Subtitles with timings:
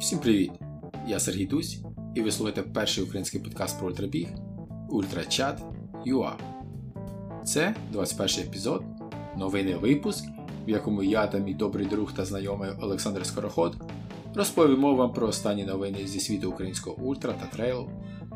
[0.00, 0.50] Всім привіт!
[1.06, 1.78] Я Сергій Дусь,
[2.14, 4.28] і ви слухаєте перший український подкаст про ультрабіг
[4.88, 5.62] Ультрачат
[6.06, 6.32] UA.
[7.44, 8.82] Це 21 епізод,
[9.36, 10.24] новинний випуск,
[10.66, 13.76] в якому я та мій добрий друг та знайомий Олександр Скороход
[14.34, 17.90] розповімо вам про останні новини зі світу українського ультра та трейлу,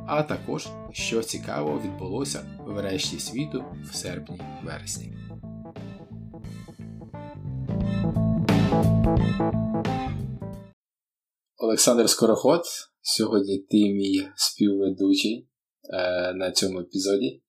[0.06, 5.12] а також, що цікавого відбулося в решті світу в серпні-вересні.
[11.64, 12.62] Олександр Скороход.
[13.02, 15.48] Сьогодні ти мій співведучий
[15.92, 17.42] е, на цьому епізоді.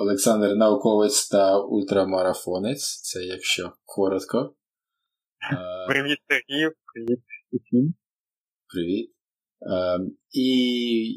[0.00, 3.00] Олександр науковець та ультрамарафонець.
[3.02, 4.54] Це якщо коротко.
[5.52, 7.18] Е, привіт, Сергій, привіт.
[8.74, 9.10] Привіт.
[9.62, 9.98] Е,
[10.30, 10.48] і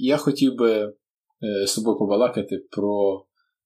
[0.06, 0.94] я хотів би
[1.44, 3.26] е, з тобою побалакати про,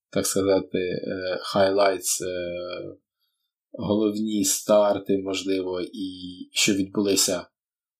[0.10, 2.98] так сказати, е, highlights, е,
[3.72, 7.52] головні старти, можливо, і що відбулися Е,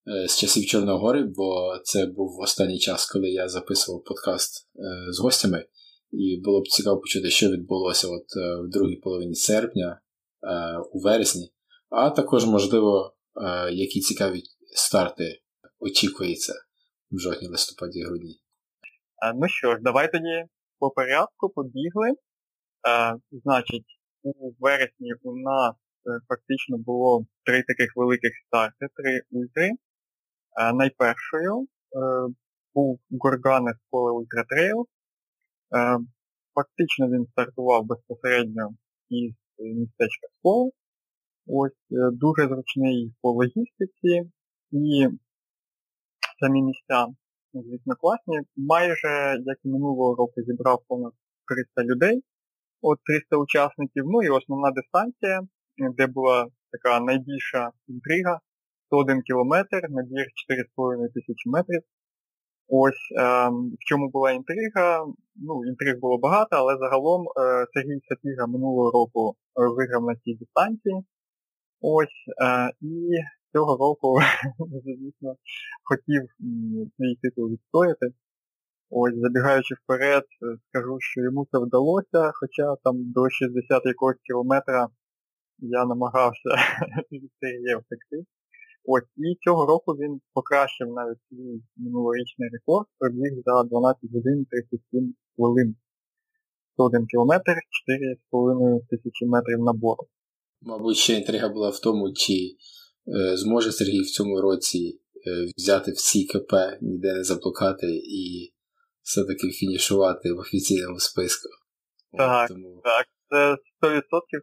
[0.06, 5.66] з часів Чорногори, бо це був останній час, коли я записував подкаст е, з гостями,
[6.10, 10.00] і було б цікаво почути, що відбулося от е, в другій половині серпня,
[10.92, 11.52] у вересні,
[11.90, 13.14] а також, можливо,
[13.72, 14.42] які цікаві
[14.76, 15.40] старти
[15.78, 16.52] очікуються
[17.10, 18.40] в жовтні, листопаді грудні.
[19.34, 20.44] Ну що ж, давай тоді
[20.78, 22.10] по порядку побігли.
[23.30, 23.86] Значить,
[24.22, 25.74] у вересні у нас
[26.28, 29.70] фактично було три таких великих старти, три ультри.
[30.56, 31.66] Е, найпершою е,
[32.74, 34.86] був Горганес поле Ультратрейл.
[35.76, 35.98] Е,
[36.54, 38.74] фактично він стартував безпосередньо
[39.08, 40.70] із містечка Споли.
[41.46, 41.72] Ось
[42.12, 44.30] дуже зручний по логістиці
[44.70, 45.08] і
[46.40, 47.06] самі місця,
[47.52, 48.40] звісно, класні.
[48.56, 51.12] Майже, як і минулого року, зібрав понад
[51.74, 52.22] 300 людей,
[52.82, 54.04] от 300 учасників.
[54.06, 55.42] Ну і основна дистанція,
[55.96, 58.40] де була така найбільша інтрига,
[58.86, 60.26] 101 кілометр, набір
[60.78, 61.82] 4,5 тисячі метрів.
[62.68, 65.06] Ось е, в чому була інтрига.
[65.36, 70.34] Ну, інтриг було багато, але загалом е, Сергій Сапіга минулого року е, виграв на цій
[70.34, 71.04] дистанції.
[71.80, 73.10] Ось, е, і
[73.52, 74.18] цього року,
[74.84, 75.36] звісно,
[75.84, 76.22] хотів
[76.96, 78.06] свій титул відстояти.
[78.90, 84.88] Ось, забігаючи вперед, е, скажу, що йому це вдалося, хоча там до 60 якогось кілометра
[85.58, 86.50] я намагався
[87.12, 88.24] від Сергія втекти.
[88.84, 95.14] Ось, і цього року він покращив навіть свій минулорічний рекорд, пробіг за 12 годин 37
[95.36, 95.76] хвилин.
[96.74, 97.52] 101 кілометр,
[98.32, 100.06] 4,5 тисячі метрів набору.
[100.62, 105.92] Мабуть, ще інтрига була в тому, чи е, зможе Сергій в цьому році е, взяти
[105.92, 108.52] всі КП, ніде не заблукати і
[109.02, 111.48] все-таки фінішувати в офіційному списку.
[112.18, 112.80] Так, тому...
[112.84, 113.56] так, це
[113.88, 114.00] 100%,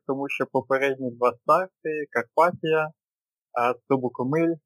[0.07, 2.91] тому що попередні два старти, Карпатія,
[3.87, 4.53] Субукомиль.
[4.53, 4.57] Е,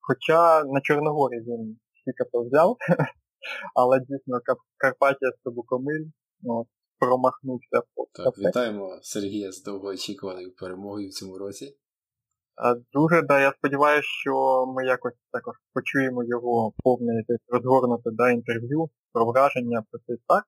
[0.00, 1.78] хоча на Чорногорі він
[2.32, 2.76] то взяв,
[3.74, 4.40] але дійсно
[4.76, 6.04] Карпатія Субукомиль
[6.40, 6.66] ну,
[6.98, 7.82] промахнувся.
[8.12, 11.76] Так, Вітаємо Сергія з довгоочікуваною перемогою в цьому році.
[12.92, 18.88] Дуже, да, я сподіваюся, що ми якось також почуємо його повне якесь розгорнуте да, інтерв'ю
[19.12, 20.44] про враження про цей старт.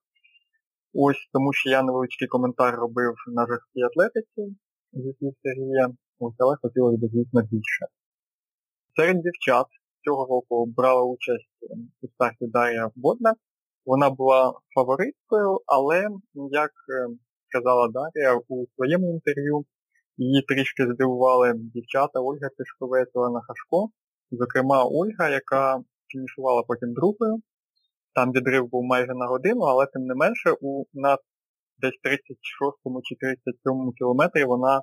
[0.95, 4.57] Ось тому що я невеличкий коментар робив на жорсткій атлетиці
[4.93, 5.89] зі слів Сергія
[6.39, 7.87] але хотілося б, звісно, більше.
[8.97, 9.67] Серед дівчат
[10.05, 11.49] цього року брала участь
[12.03, 13.35] у старті Дар'я Водна.
[13.87, 17.09] Вона була фавориткою, але, як е,
[17.49, 19.65] сказала Дар'я у своєму інтерв'ю,
[20.17, 23.91] її трішки здивували дівчата Ольга Тишковець, Олена Хашко.
[24.31, 27.37] Зокрема, Ольга, яка фінішувала потім другою.
[28.15, 31.19] Там відрив був майже на годину, але тим не менше у на
[31.79, 34.83] десь 36 чи 37 кілометрі вона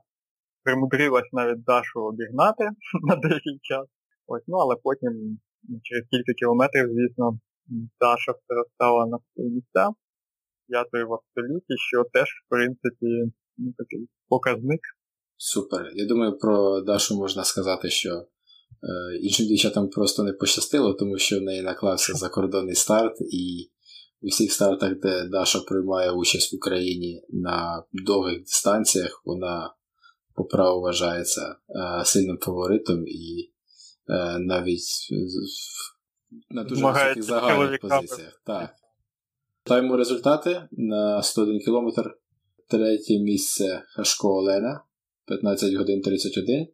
[0.67, 2.63] примудрилась навіть Дашу обігнати
[3.09, 3.85] на деякий час.
[4.27, 5.13] Ось, ну але потім
[5.83, 7.39] через кілька кілометрів, звісно,
[7.99, 8.33] Даша
[8.75, 9.89] стала на свої місця.
[10.67, 13.09] П'ятою в абсолюті, що теж, в принципі,
[13.57, 14.81] ну, такий показник.
[15.37, 15.91] Супер.
[15.93, 18.25] Я думаю, про Дашу можна сказати, що е,
[19.21, 23.71] іншим дівчатам просто не пощастило, тому що в неї наклався закордонний старт, і
[24.21, 29.76] у всіх стартах, де Даша приймає участь в Україні на довгих дистанціях, вона
[30.37, 33.51] по праву вважається е, сильним фаворитом і
[34.09, 35.09] е, навіть
[36.49, 38.41] на дуже високих загальних позиціях.
[38.45, 38.75] Так.
[39.63, 42.01] Таємо результати на 101 км.
[42.67, 44.83] Третє місце Хашко Олена
[45.25, 46.55] 15 годин 31.
[46.59, 46.67] Е,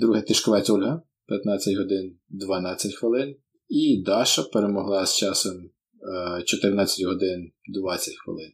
[0.00, 3.36] друге Тишковець Ольга 15 годин 12 хвилин.
[3.68, 5.70] І Даша перемогла з часом
[6.44, 8.52] 14 годин 20 хвилин.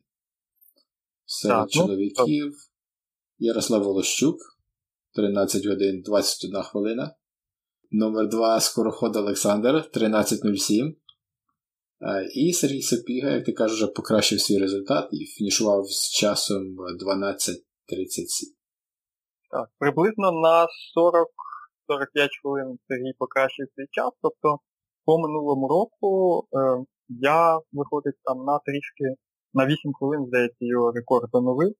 [1.27, 2.68] Серед так, ну, чоловіків
[3.41, 4.37] Ярослав Волощук
[5.15, 7.15] 13 годин 21 хвилина.
[7.91, 10.95] Номер 2 скороход Олександр 13.07.
[12.35, 17.39] І Сергій Сапіга, як ти кажеш, вже покращив свій результат і фінішував з часом 12.37.
[19.51, 20.69] Так, приблизно на 40-45
[22.43, 24.11] хвилин Сергій покращив свій час.
[24.23, 24.59] Тобто
[25.05, 29.05] по минулому року е, я виходить там на трішки
[29.55, 31.75] на 8 хвилин, здається, його рекорд оновив.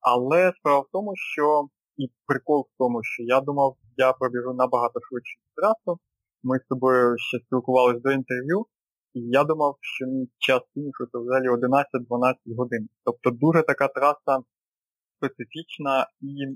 [0.00, 5.00] Але справа в тому, що і прикол в тому, що я думав, я пробіжу набагато
[5.00, 6.00] швидше трасу.
[6.42, 8.66] Ми з тобою ще спілкувалися до інтерв'ю,
[9.14, 12.88] і я думав, що мій час фінішу це взагалі 11-12 годин.
[13.04, 14.42] Тобто дуже така траса
[15.16, 16.46] специфічна і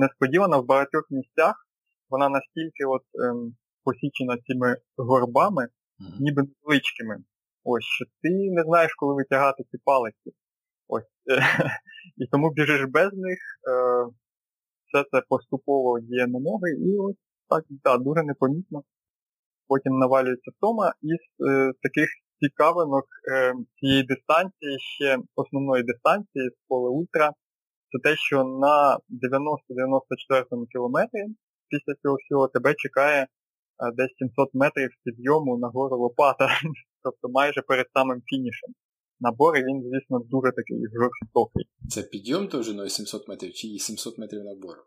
[0.00, 1.66] несподівана в багатьох місцях.
[2.10, 5.68] Вона настільки от ем, посічена цими горбами,
[6.20, 7.16] ніби невеличкими.
[7.64, 10.32] Ось, що ти не знаєш, коли витягати ці палиці.
[10.88, 11.04] Ось.
[12.16, 13.38] І тому біжиш без них,
[13.68, 14.06] е,
[14.86, 17.16] все це поступово є на ноги, і ось
[17.48, 18.82] так, да, дуже непомітно.
[19.68, 20.92] Потім навалюється втома.
[21.02, 22.08] Із е, таких
[22.40, 27.30] цікавинок е, цієї дистанції, ще основної дистанції з поле Ультра,
[27.90, 31.24] це те, що на 90-94 кілометрі
[31.68, 33.26] після цього всього тебе чекає е,
[33.96, 36.48] десь 700 метрів підйому на гору Лопата,
[37.02, 38.70] тобто майже перед самим фінішем.
[39.26, 41.64] Набор, і він, звісно, дуже такий жорстокий.
[41.88, 44.82] Це підйом довжиною 700 метрів чи 700 метрів набору?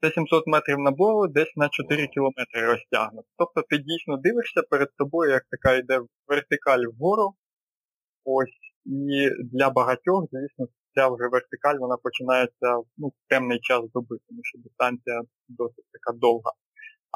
[0.00, 3.28] Це 700 метрів набору десь на 4 кілометри розтягнуто.
[3.38, 7.34] Тобто ти дійсно дивишся перед тобою, як така йде вертикаль вгору.
[8.24, 14.16] Ось, і для багатьох, звісно, ця вже вертикаль вона починається ну, в темний час доби,
[14.28, 16.52] тому що дистанція досить така довга.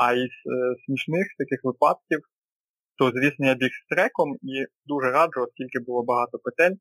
[0.02, 2.20] А із е, смішних таких випадків,
[3.00, 6.74] то, звісно, я біг з треком і дуже раджу, оскільки було багато петель,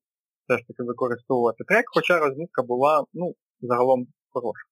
[0.43, 4.65] все ж таки використовувати трек, хоча розмітка була ну, загалом хороша.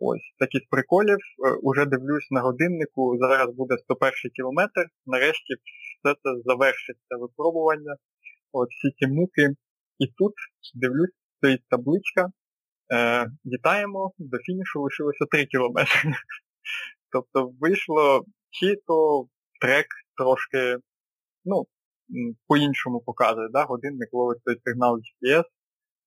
[0.00, 1.18] Ось такі з приколів.
[1.46, 4.86] Е, уже дивлюсь на годиннику, зараз буде 101 кілометр.
[5.06, 7.96] Нарешті все це завершиться випробування.
[8.52, 9.48] От всі ці муки.
[9.98, 10.34] І тут
[10.74, 12.30] дивлюсь, стоїть табличка.
[12.92, 16.12] Е, Вітаємо, до фінішу лишилося 3 кілометри.
[17.12, 19.28] Тобто вийшло чи то
[19.60, 20.76] трек трошки,
[21.44, 21.66] ну,
[22.46, 23.64] по-іншому показує, да?
[23.64, 25.44] годинник ловить той сигнал GPS,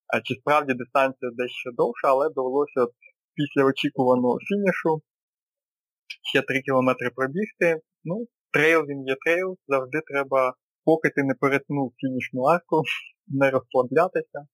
[0.07, 2.91] а чи справді дистанція дещо довша, але довелося от
[3.35, 5.01] після очікуваного фінішу
[6.31, 7.81] ще 3 кілометри пробігти.
[8.03, 10.55] Ну, трейл він є трейл, завжди треба,
[10.85, 12.83] поки ти не перетнув фінішну арку,
[13.27, 14.47] не розслаблятися,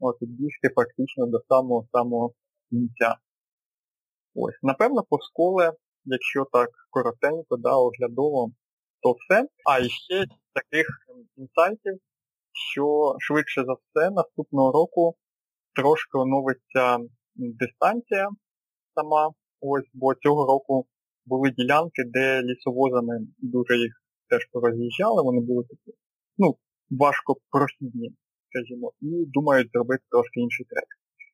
[0.00, 2.34] от і бігти практично до самого-самого
[2.70, 3.16] кінця.
[4.34, 5.72] Ось, напевно, по школе,
[6.06, 8.50] якщо так коротенько, да, оглядово,
[9.02, 9.48] то все.
[9.70, 10.24] А ще
[10.54, 10.86] таких
[11.36, 11.94] інсайтів,
[12.72, 15.16] що швидше за все наступного року
[15.74, 16.98] трошки оновиться
[17.34, 18.28] дистанція
[18.94, 19.30] сама,
[19.60, 20.86] ось, бо цього року
[21.26, 23.92] були ділянки, де лісовозами дуже їх
[24.28, 25.98] теж пороз'їжджали, вони були такі,
[26.38, 26.56] ну,
[26.90, 28.10] важко прохідні,
[28.48, 30.84] скажімо, і думають зробити трошки інший трек.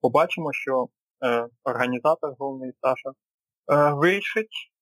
[0.00, 0.88] Побачимо, що
[1.24, 3.10] е, організатор головний Саша
[3.68, 4.72] вирішить.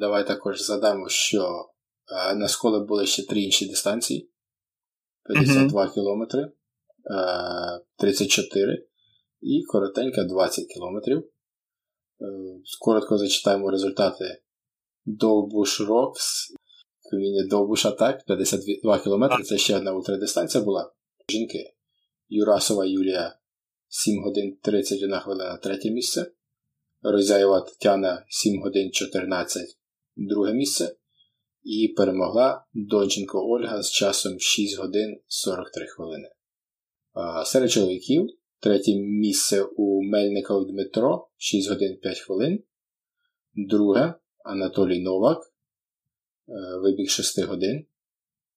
[0.00, 1.70] Давай також задамо, що
[2.12, 4.30] е, на школи були ще три інші дистанції.
[5.24, 5.94] 52 mm-hmm.
[5.94, 6.52] кілометри,
[7.98, 8.86] 34 е,
[9.40, 11.18] і коротенька 20 кілометрів.
[11.18, 11.24] Е,
[12.80, 14.42] коротко зачитаємо результати
[15.04, 16.52] Довбуш Рокс,
[17.50, 19.42] Довбуш Атак, 52 кілометри.
[19.42, 20.92] Це ще одна ультрадистанція була.
[21.28, 21.74] Жінки.
[22.28, 23.38] Юрасова Юлія
[23.88, 26.32] 7 годин 31 хвилина третє місце.
[27.02, 29.78] Розяєва Тетяна 7 годин 14
[30.16, 30.96] друге місце.
[31.62, 36.28] І перемогла Донченко Ольга з часом 6 годин 43 хвилини.
[37.44, 38.26] Серед чоловіків
[38.60, 42.62] Третє місце у Мельников Дмитро 6 годин 5 хвилин.
[43.54, 45.38] Друге Анатолій Новак.
[46.48, 47.86] Е, вибіг 6 годин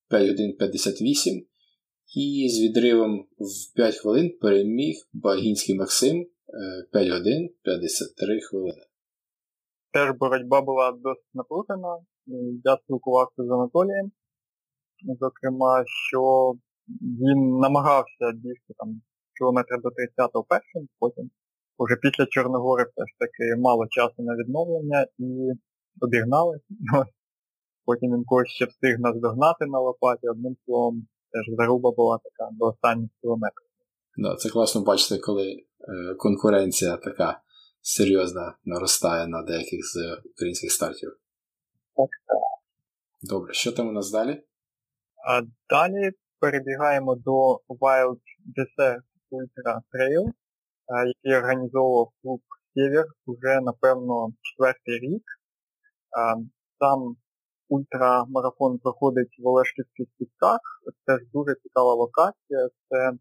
[0.09, 1.45] 5 годин 58.
[2.15, 6.27] І з відривом в 5 хвилин переміг Багінський Максим
[6.91, 8.83] 5 е, годин 53 хвилини.
[9.93, 11.97] Теж боротьба була досить наплутана.
[12.63, 14.11] Я спілкувався з Анатолієм.
[15.19, 16.53] Зокрема, що
[17.01, 19.01] він намагався бігти там
[19.37, 21.29] кілометрів до 30-го першим, потім
[21.79, 25.51] вже після Чорногори все ж таки мало часу на відновлення і
[26.01, 26.59] обігнали.
[27.85, 32.51] Потім він когось ще встиг нас догнати на лопаті, одним словом, теж заруба була така
[32.51, 33.67] до останніх кілометрів.
[34.17, 35.63] Да, Це класно бачити, коли
[36.17, 37.41] конкуренція така
[37.81, 41.09] серйозна наростає на деяких з українських стартів.
[41.95, 42.37] Так, так.
[43.21, 44.43] Добре, що там у нас далі?
[45.27, 48.19] А Далі перебігаємо до Wild
[48.57, 50.25] Desert Ultra Trail,
[51.07, 52.41] який організовував клуб
[52.73, 55.23] Сєвєр вже, напевно, четвертий рік.
[56.79, 57.15] Сам
[57.69, 60.59] ультрамарафон проходить в Олешківських пісках.
[61.05, 63.11] Це ж дуже цікава локація, це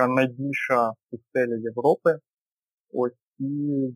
[0.00, 2.18] така найбільша пустеля Європи.
[2.92, 3.44] Ось і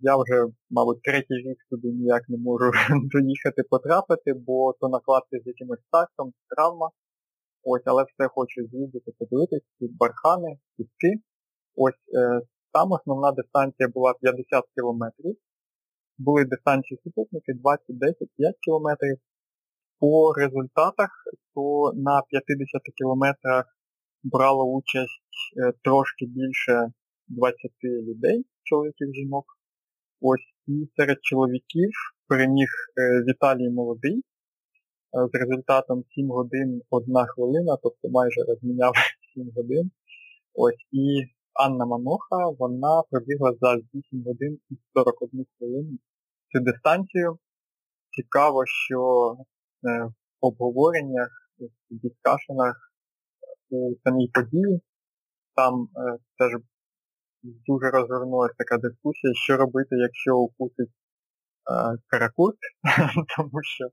[0.02, 2.70] я вже, мабуть, третій рік туди ніяк не можу
[3.12, 6.90] доїхати потрапити, бо то накладки з якимось стартом, травма.
[7.62, 11.12] Ось, але все хочу з'їздити, подивитись, ці бархани, піски.
[11.76, 12.40] Ось е,
[12.73, 15.37] там основна дистанція була 50 кілометрів.
[16.18, 19.16] Були дистанції супутники 20, 10, 5 кілометрів.
[20.00, 21.11] По результатах,
[21.54, 23.64] то на 50 кілометрах
[24.23, 25.24] брало участь
[25.85, 26.91] трошки більше
[27.29, 29.45] 20 людей, чоловіків жінок.
[30.21, 31.91] Ось і серед чоловіків
[32.29, 34.23] переміг е, Віталій Молодий е,
[35.33, 38.93] з результатом 7 годин 1 хвилина, тобто майже розміняв
[39.35, 39.91] 7 годин.
[40.55, 41.23] Ось і
[41.55, 45.99] Анна Маноха, вона пробігла за 8 годин і 41 хвилину
[46.53, 47.38] цю дистанцію.
[48.17, 49.00] Цікаво, що
[49.83, 51.29] в обговореннях,
[51.91, 52.93] в дискашенах
[53.71, 54.81] у самій події
[55.56, 55.88] там
[56.38, 56.52] теж
[57.44, 62.54] дуже розвернулася така дискусія, що робити, якщо укусить е, каракут,
[63.37, 63.90] тому що е,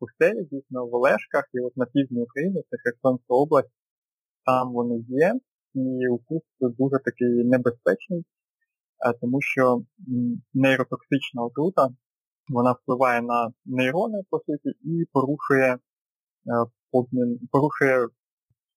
[0.00, 3.72] пустелі дійсно в Олешках і от на півдні України, це Херсонська область,
[4.46, 5.34] там вони є,
[5.74, 9.82] і укус дуже такий небезпечний, е, тому що
[10.54, 11.88] нейротоксична отрута,
[12.48, 15.78] вона впливає на нейрони, по суті, і порушує
[17.50, 18.08] порушує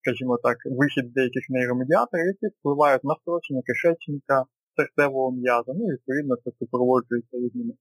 [0.02, 4.46] скажімо так, вихід деяких нейромедіаторів, які впливають на строчення кишечника,
[4.78, 7.74] серцевого м'яза, ну і відповідно це супроводжується різними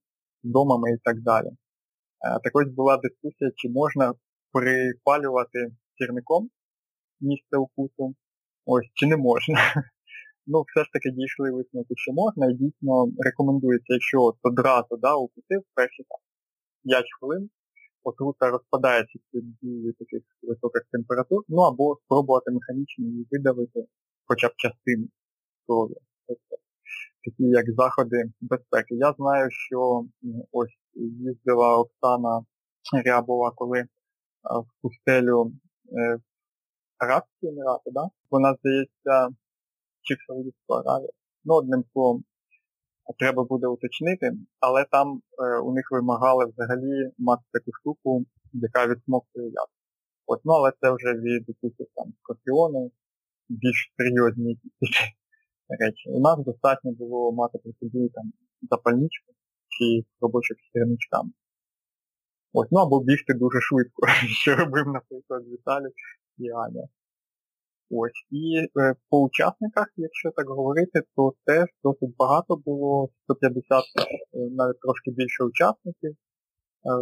[0.43, 1.47] домами і так далі.
[1.47, 4.13] Е, так ось була дискусія, чи можна
[4.51, 5.59] припалювати
[5.97, 6.49] сірником
[7.21, 8.15] місце укусу,
[8.65, 9.59] ось, чи не можна.
[10.49, 15.61] Ну, все ж таки дійшли висновки, що можна, і дійсно рекомендується, якщо одразу да, укусив
[15.75, 16.03] перші
[16.83, 17.49] 5 хвилин,
[18.07, 23.87] отрута розпадається під дією таких високих температур, ну або спробувати механічно її видавити
[24.25, 25.07] хоча б частину
[25.67, 25.93] крові.
[26.27, 26.55] Тобто
[27.25, 28.95] такі як заходи безпеки.
[28.95, 30.05] Я знаю, що
[30.51, 32.45] ось їздила Оксана
[33.05, 33.87] Рябова, коли
[34.43, 35.51] в пустелю
[35.97, 36.19] е,
[36.97, 38.09] Арабські Емірати, да?
[38.31, 39.35] вона, здається,
[40.01, 41.09] чи в Саудівську Аравію.
[41.45, 42.23] Ну, одним словом,
[43.19, 49.45] треба буде уточнити, але там е, у них вимагали взагалі мати таку штуку, яка відсмоктує
[49.45, 49.67] яд.
[50.25, 52.91] От, ну, але це вже від якихось там скорпіони,
[53.49, 54.59] більш серйозні
[55.79, 56.09] речі.
[56.09, 58.33] У нас достатньо було мати при собі там
[58.69, 59.33] запальничку
[59.69, 61.29] чи робочих сірничками.
[62.53, 64.07] Ось, ну або бігти дуже швидко,
[64.41, 65.93] що робив, наприклад, Віталій
[66.37, 66.87] і Аня.
[67.89, 68.25] Ось.
[68.31, 73.83] І е, по учасниках, якщо так говорити, то теж досить багато було, 150, е,
[74.33, 76.11] навіть трошки більше учасників.
[76.11, 76.15] Е,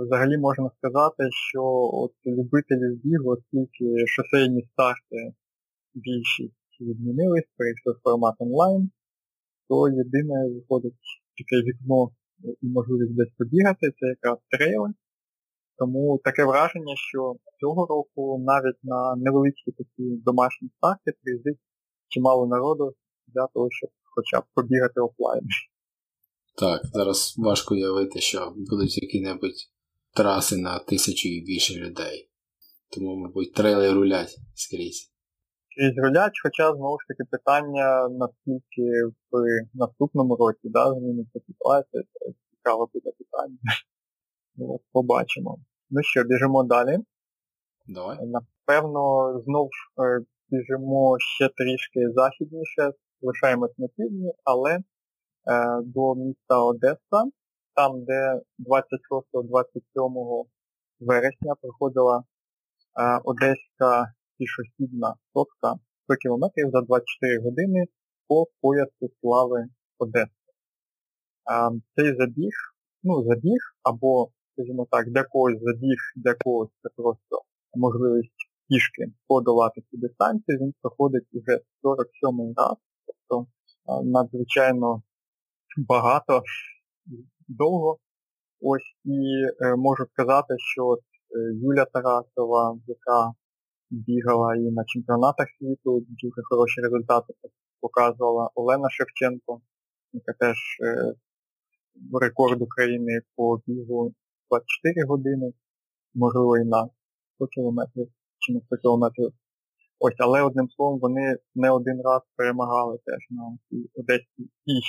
[0.06, 1.64] взагалі можна сказати, що
[1.94, 5.34] от любителі збігу, оскільки шосейні старти
[5.94, 8.90] більшість відмінились, перейшли в формат онлайн,
[9.70, 10.94] то єдине виходить
[11.38, 12.10] таке вікно
[12.62, 14.94] і можливість десь побігати, це якраз трейли.
[15.78, 21.60] Тому таке враження, що цього року навіть на невеличкі такі домашні старти приїздить
[22.08, 22.94] чимало народу
[23.28, 25.44] для того, щоб хоча б побігати офлайн.
[26.58, 29.70] Так, зараз важко уявити, що будуть які-небудь
[30.16, 32.30] траси на тисячу і більше людей.
[32.92, 35.12] Тому, мабуть, трейли рулять скрізь.
[35.72, 42.34] Скрізь рулять, хоча знову ж таки питання, наскільки в наступному році да, зміниться ситуація, це
[42.52, 43.58] цікаве буде питання.
[44.58, 45.58] Ну, от Побачимо.
[45.90, 46.98] Ну що, біжимо далі.
[47.88, 48.18] Давай.
[48.26, 49.70] Напевно, знов
[50.00, 50.20] е,
[50.50, 54.82] біжимо ще трішки західніше, лишаємось на півдні, але е,
[55.84, 57.32] до міста Одеса,
[57.76, 60.46] там, де 26-27
[61.00, 62.24] вересня проходила е,
[63.24, 67.86] Одеська пішохідна сотка 100 км за 24 години
[68.28, 69.66] по поясу слави
[70.00, 70.32] Одеси.
[71.52, 72.54] Е, цей забіг,
[73.04, 77.42] ну, забіг або скажімо так, для когось забіг, для когось це просто
[77.74, 83.48] можливість пішки подолати цю дистанцію, він проходить вже 47 раз, тобто
[84.04, 85.02] надзвичайно
[85.78, 86.42] багато,
[87.48, 87.98] довго.
[88.62, 89.20] Ось і
[89.62, 90.98] е, можу сказати, що е,
[91.54, 93.32] Юля Тарасова, яка
[93.90, 97.34] бігала і на чемпіонатах світу, дуже хороші результати
[97.82, 99.62] показувала Олена Шевченко,
[100.14, 101.14] яка теж е,
[102.22, 104.14] рекорд України по бігу
[104.50, 105.54] 24 години,
[106.14, 106.90] можливо і на
[107.36, 108.08] 100 кілометрів
[108.40, 109.32] чи на 100 кілометрів.
[110.00, 114.82] Ось, але одним словом, вони не один раз перемагали теж на цій Одеській і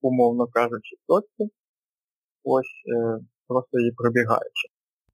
[0.00, 1.54] умовно кажучи, точці.
[2.44, 3.18] Ось, е,
[3.48, 4.68] просто її пробігаючи.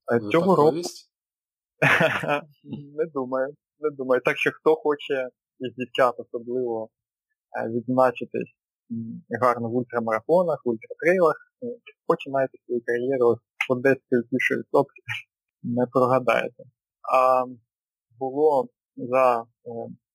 [0.06, 0.76] А Цього року
[2.98, 4.22] не думаю, не думаю.
[4.24, 5.28] Так що хто хоче
[5.60, 6.88] із дівчат особливо
[7.68, 8.54] відзначитись
[9.40, 11.36] гарно в ультрамарафонах, в ультратрейлах,
[12.06, 13.38] починайте свою кар'єру
[13.70, 14.54] по 10 тисячі
[15.62, 16.62] не прогадаєте.
[17.12, 17.44] А
[18.18, 19.44] було за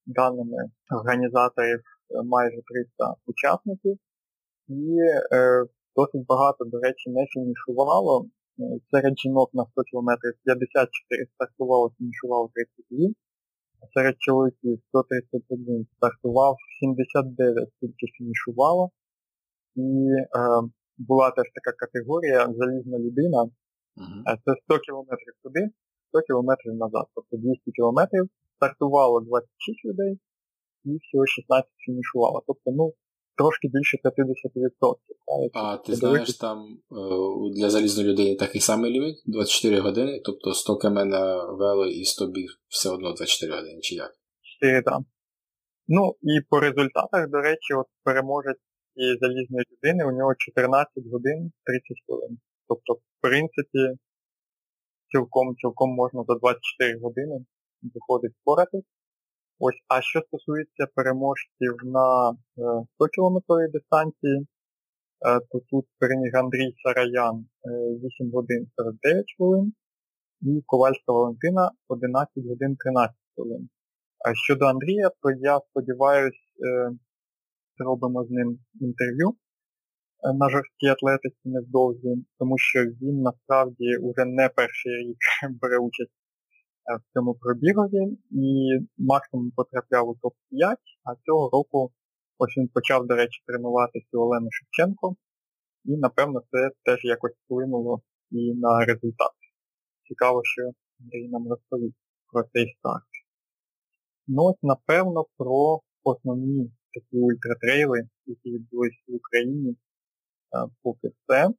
[0.05, 0.57] даними
[0.91, 1.79] організаторів
[2.25, 2.61] майже
[2.97, 3.97] 300 учасників,
[4.67, 4.97] і
[5.33, 8.25] е, досить багато, до речі, не фінішувало.
[8.91, 10.09] Серед жінок на 100 км
[10.43, 13.13] 54 стартувало, фінішувало 32,
[13.81, 18.89] а серед чоловіків 131 стартував, 79 тільки фінішувало.
[19.75, 23.37] І е, була теж така категорія залізна людина.
[23.37, 24.37] Uh-huh.
[24.45, 25.11] Це 100 км
[25.43, 25.69] туди,
[26.09, 27.05] 100 км назад.
[27.15, 27.99] Тобто 200 км
[28.55, 30.19] стартувало 26 людей
[30.85, 32.43] і всього 16 фінішувало.
[32.47, 32.93] Тобто, ну,
[33.37, 34.95] трошки більше 50%.
[35.53, 36.95] А ти знаєш, там е,
[37.55, 42.27] для залізної людини такий самий ліміт 24 години, тобто 100 км на вело і 100
[42.27, 44.11] біг все одно 24 години, чи як?
[44.61, 44.99] 4, так.
[45.87, 48.61] Ну і по результатах, до речі, от переможець
[48.95, 52.37] цієї залізної людини, у нього 14 годин 30 хвилин.
[52.67, 53.83] Тобто, в принципі,
[55.11, 57.45] цілком цілком можна за 24 години
[57.93, 58.85] виходить впоратись.
[59.59, 62.37] Ось, а що стосується переможців на
[62.95, 69.73] 100 е, кілометровій дистанції, е, то тут переміг Андрій Сараян 8 е, годин 49 хвилин
[70.41, 73.69] і Ковальська Валентина 11 годин 13 хвилин.
[74.25, 76.39] А щодо Андрія, то я сподіваюся,
[77.77, 79.35] зробимо з ним інтерв'ю
[80.33, 85.17] на жорсткій атлетиці невдовзі, тому що він насправді вже не перший рік
[85.61, 86.11] бере участь
[86.99, 91.91] в цьому пробігові і максимум потрапляв у топ-5, а цього року
[92.37, 95.15] ось він почав, до речі, тренуватися у Олени Шевченко,
[95.85, 99.35] і, напевно, це теж якось вплинуло і на результат.
[100.07, 100.61] Цікаво, що
[100.99, 101.97] Андрій нам розповість
[102.31, 103.03] про цей старт.
[104.27, 109.75] Ну ось, напевно, про основні такі ультратрейли, які відбулись в Україні
[110.81, 111.49] поки все,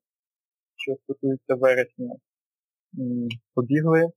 [0.76, 2.16] що стосується вересня.
[3.54, 4.10] Побігли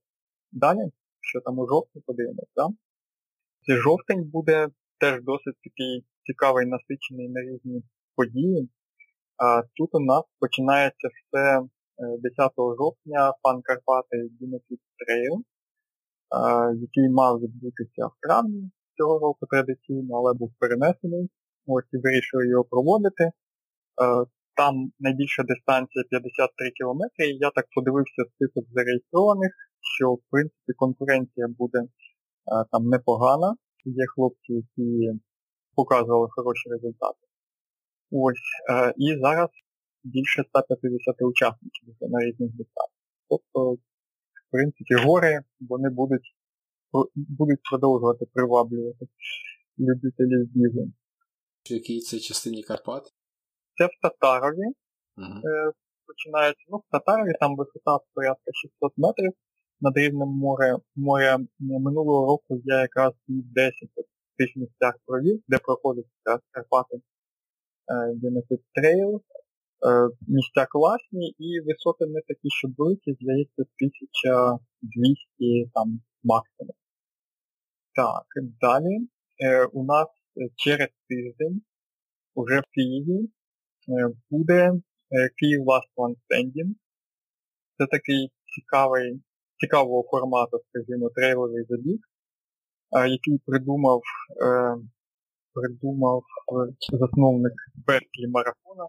[0.52, 0.90] далі
[1.30, 2.70] що там у жовтні подивимось, так?
[3.66, 4.68] Цей жовтень буде
[5.00, 7.82] теж досить такий цікавий, насичений на різні
[8.16, 8.68] події.
[9.36, 11.62] А Тут у нас починається все
[12.18, 15.44] 10 е, жовтня пан Карпати Dynafit Trail,
[16.80, 21.24] який мав відбутися в травні цього традиційно, але був перенесений.
[21.66, 23.24] Ось і вирішили його проводити.
[23.24, 23.32] Е,
[24.56, 31.48] там найбільша дистанція 53 км, і я так подивився список зареєстрованих що в принципі конкуренція
[31.48, 31.88] буде е,
[32.72, 33.56] там непогана.
[33.84, 35.20] Є хлопці, які
[35.74, 37.18] показували хороші результати.
[38.10, 38.48] Ось.
[38.70, 39.48] Е, і зараз
[40.04, 43.06] більше 150 учасників на різних дистанціях.
[43.28, 46.34] Тобто, в принципі, гори вони будуть
[47.14, 49.06] будуть продовжувати приваблювати
[49.78, 50.92] любителів бігу.
[51.70, 53.02] В якій це частині Карпат?
[53.78, 54.66] Це в Татарові.
[55.18, 55.72] Е,
[56.06, 59.32] починається, ну, в Татарові там висота порядка 600 метрів
[59.80, 66.06] над рівнем моря, моря минулого року я якраз 10 в тих місцях провів, де проходить
[66.24, 67.00] якраз Карпати
[68.22, 69.20] Genesis Trail.
[69.86, 76.74] Е, місця класні і висоти не такі, що великі, здається, 1200 там максимум.
[78.00, 79.08] Так, далі
[79.42, 80.08] е, у нас
[80.56, 81.62] через тиждень
[82.34, 84.72] уже в Києві е, буде
[85.38, 86.74] Київ Last One Standing.
[87.78, 89.20] Це такий цікавий
[89.58, 91.98] цікавого формату, скажімо, трейловий забіг,
[92.92, 94.00] який придумав
[94.42, 94.76] е,
[95.54, 97.54] придумав е, засновник
[97.86, 98.86] Берклі марафона.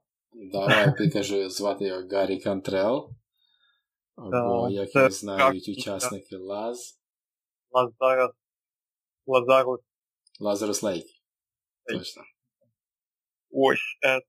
[0.51, 3.09] Давай ти кажи, звати його Гаррі Кантрел.
[4.15, 6.99] Або, як їх знають учасники Лаз.
[7.71, 8.40] Лазарус.
[9.31, 9.81] Лазарус.
[10.39, 11.05] Лазарус Лейк.
[11.85, 12.23] Точно.
[13.51, 13.87] Ось.
[14.05, 14.21] Е,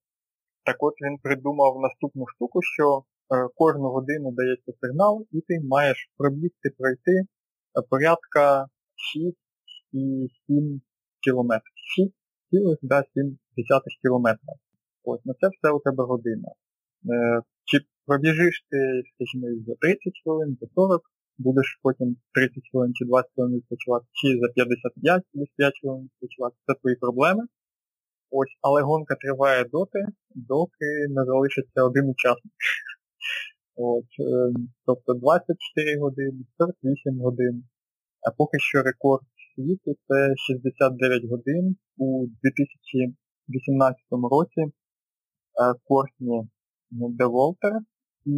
[0.64, 6.10] так от він придумав наступну штуку, що Е, кожну годину дається сигнал, і ти маєш
[6.16, 7.26] пробігти, пройти е,
[7.90, 8.66] порядка
[9.14, 9.36] 6
[9.92, 10.80] і 7
[11.20, 11.72] кілометрів.
[12.52, 13.36] 6,7
[14.02, 14.54] кілометра.
[15.04, 16.48] Ось на це все у тебе година.
[17.12, 21.02] Е, чи пробіжиш ти, скажімо, за 30 хвилин, за 40,
[21.46, 26.56] будеш потім 30 хвилин чи 20 хвилин відпочивати, чи за 55 чи 5 хвилин відпочивати,
[26.66, 27.42] це твої проблеми.
[28.30, 29.98] Ось, але гонка триває доти,
[30.34, 32.52] доки не залишиться один учасник.
[33.76, 34.52] От, е,
[34.86, 37.64] Тобто 24 години, 48 годин.
[38.26, 39.22] А поки що рекорд
[39.54, 43.98] світу це 69 годин у 2018
[44.30, 44.70] році е,
[45.84, 46.48] Кортні
[46.90, 47.72] Деволтер
[48.26, 48.30] і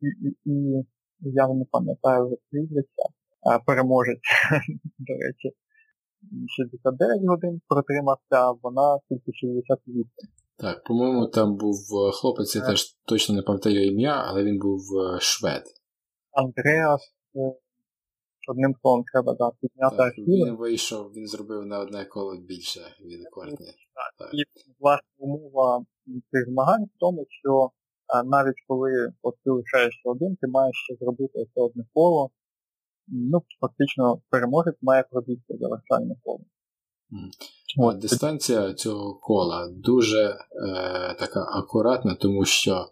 [0.00, 0.84] і, і, і
[1.20, 3.04] я не пам'ятаю вже прізвища,
[3.66, 4.18] переможець,
[4.98, 5.56] до речі,
[6.56, 10.04] 69 годин протримався, а вона тільки 68.
[10.56, 14.80] Так, по-моєму, там був е, хлопець, я теж точно не пам'ятаю ім'я, але він був
[14.98, 15.62] е, швед.
[16.32, 17.54] Андреас, е,
[18.48, 20.26] одним словом треба да, підняти архіви.
[20.26, 23.66] Він вийшов, він зробив на одне коло більше від Кортні.
[23.66, 24.34] Так, так.
[24.34, 24.42] І
[24.80, 25.84] власне умова
[26.30, 27.70] цих змагань в тому, що
[28.24, 32.30] навіть коли от ти лишаєшся один, ти маєш ще зробити це одне коло.
[33.08, 36.44] Ну, фактично, переможець має пробігти завершальне коло.
[37.78, 40.36] От, Дистанція цього кола дуже е,
[41.18, 42.86] така акуратна, тому що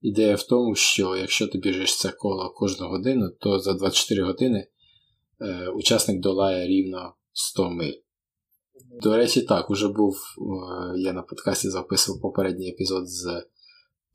[0.00, 4.66] ідея в тому, що якщо ти біжиш це коло кожну годину, то за 24 години
[5.40, 7.94] е, учасник долає рівно 100 миль.
[9.02, 13.46] До речі, так, уже був, е, я на подкасті записував попередній епізод з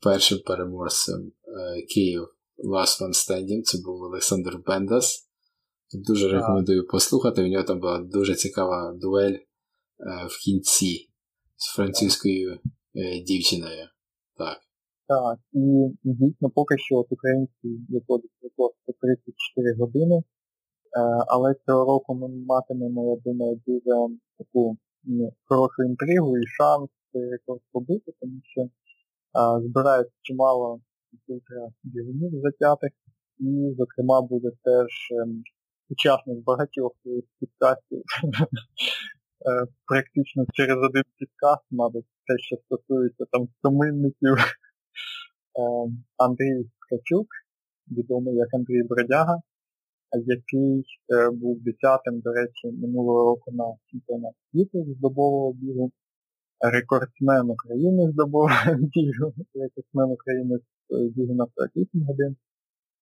[0.02, 2.22] першим переможцем е, Київ
[2.64, 5.28] Last One Standing, це був Олександр Бендас.
[5.92, 6.32] Дуже так.
[6.32, 7.42] рекомендую послухати.
[7.42, 9.42] У нього там була дуже цікава дуель е,
[10.28, 11.08] в кінці
[11.56, 12.58] з французькою
[12.94, 13.86] е, дівчиною.
[14.36, 14.58] Так.
[15.08, 20.22] Так, і дійсно поки що от український виходить рекорд 34 години.
[21.28, 27.60] Але цього року ми матимемо, я думаю, дуже таку ну, хорошу інтригу і шанс рекорд
[27.72, 28.68] побити, тому що
[29.34, 30.80] збирають чимало
[31.82, 32.90] бігунів затятих,
[33.38, 35.42] і, зокрема, буде теж ем,
[35.90, 36.92] учасник багатьох
[37.40, 38.02] підкастів.
[39.48, 44.36] Е, практично через один підкаст, мабуть, те, що стосується там стомильників.
[45.58, 47.26] Ем, Андрій Ткачук,
[47.90, 49.40] відомий як Андрій Бродяга,
[50.12, 55.92] який е, був десятим, до речі, минулого року на чемпіонат світу з добового бігу
[56.60, 60.58] рекордсмен України здобув бігу, рекордсмен України
[60.90, 62.36] з бігу на 48 годин.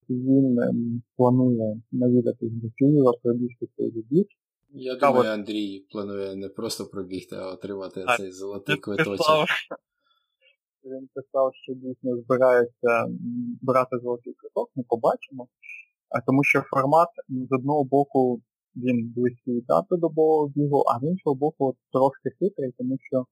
[0.09, 4.27] Він ем, планує навідатись до Києва, пробігти цей біг.
[4.71, 5.27] Я думаю, от...
[5.27, 9.47] Андрій планує не просто пробігти, а отримати а, цей золотий квиточок.
[10.85, 13.07] Він писав, що дійсно збирається
[13.63, 15.49] брати золотий квиток, ми побачимо.
[16.09, 18.43] А тому що формат з одного боку
[18.77, 23.25] він близький до добового бігу, а з іншого боку от, трошки хитрий, тому що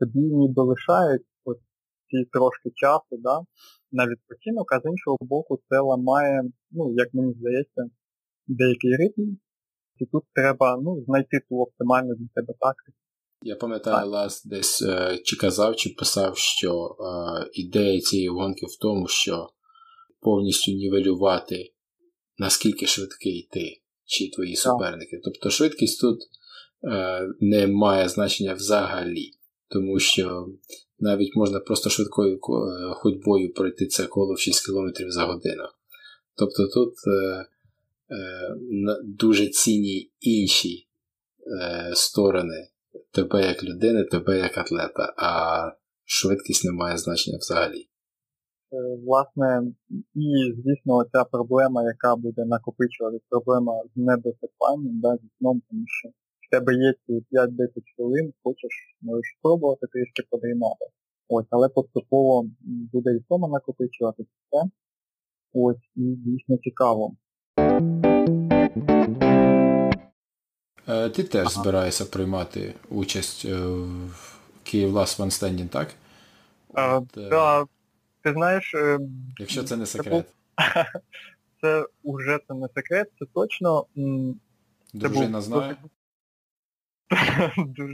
[0.00, 1.62] тобі ніби лишають ось
[2.08, 3.40] ці трошки часу да,
[3.92, 7.82] на відпочинок, а з іншого боку це ламає, ну, як мені здається,
[8.46, 9.36] деякий ритм.
[10.00, 12.98] І тут треба ну, знайти ту оптимальну для тебе тактику.
[13.42, 18.78] Я пам'ятаю, Лас десь е, чи казав, чи писав, що е, ідея цієї гонки в
[18.80, 19.48] тому, що
[20.20, 21.72] повністю нівелювати,
[22.38, 25.20] наскільки швидкий ти чи твої суперники.
[25.24, 26.20] Тобто швидкість тут
[26.92, 29.32] е, не має значення взагалі
[29.70, 30.48] тому що
[30.98, 32.38] навіть можна просто швидкою е,
[32.94, 35.64] ходьбою пройти це коло в 6 км за годину.
[36.36, 37.46] Тобто тут е, е,
[39.04, 40.86] дуже цінні інші
[41.92, 42.68] сторони
[43.12, 45.72] тебе як людини, тебе як атлета, а
[46.04, 47.86] швидкість не має значення взагалі.
[49.06, 49.62] Власне,
[50.14, 56.08] і, звісно, ця проблема, яка буде накопичуватися, проблема з недосипанням, да, зі сном, тому що
[56.50, 60.86] тебе є ці 5-10 хвилин, хочеш, можеш спробувати трішки подрімати.
[61.28, 64.70] Ось, але поступово буде і сома накопичувати все.
[65.52, 67.16] Ось, і дійсно цікаво.
[70.88, 71.62] Е, ти теж ага.
[71.62, 73.56] збираєшся приймати участь е,
[74.06, 75.88] в Київ Last One Standing, так?
[76.76, 77.64] Е, да,
[78.22, 78.74] Ти знаєш...
[79.38, 80.26] Якщо це не секрет.
[81.60, 83.86] Це вже це не секрет, це точно.
[84.94, 85.76] Дружина це знає?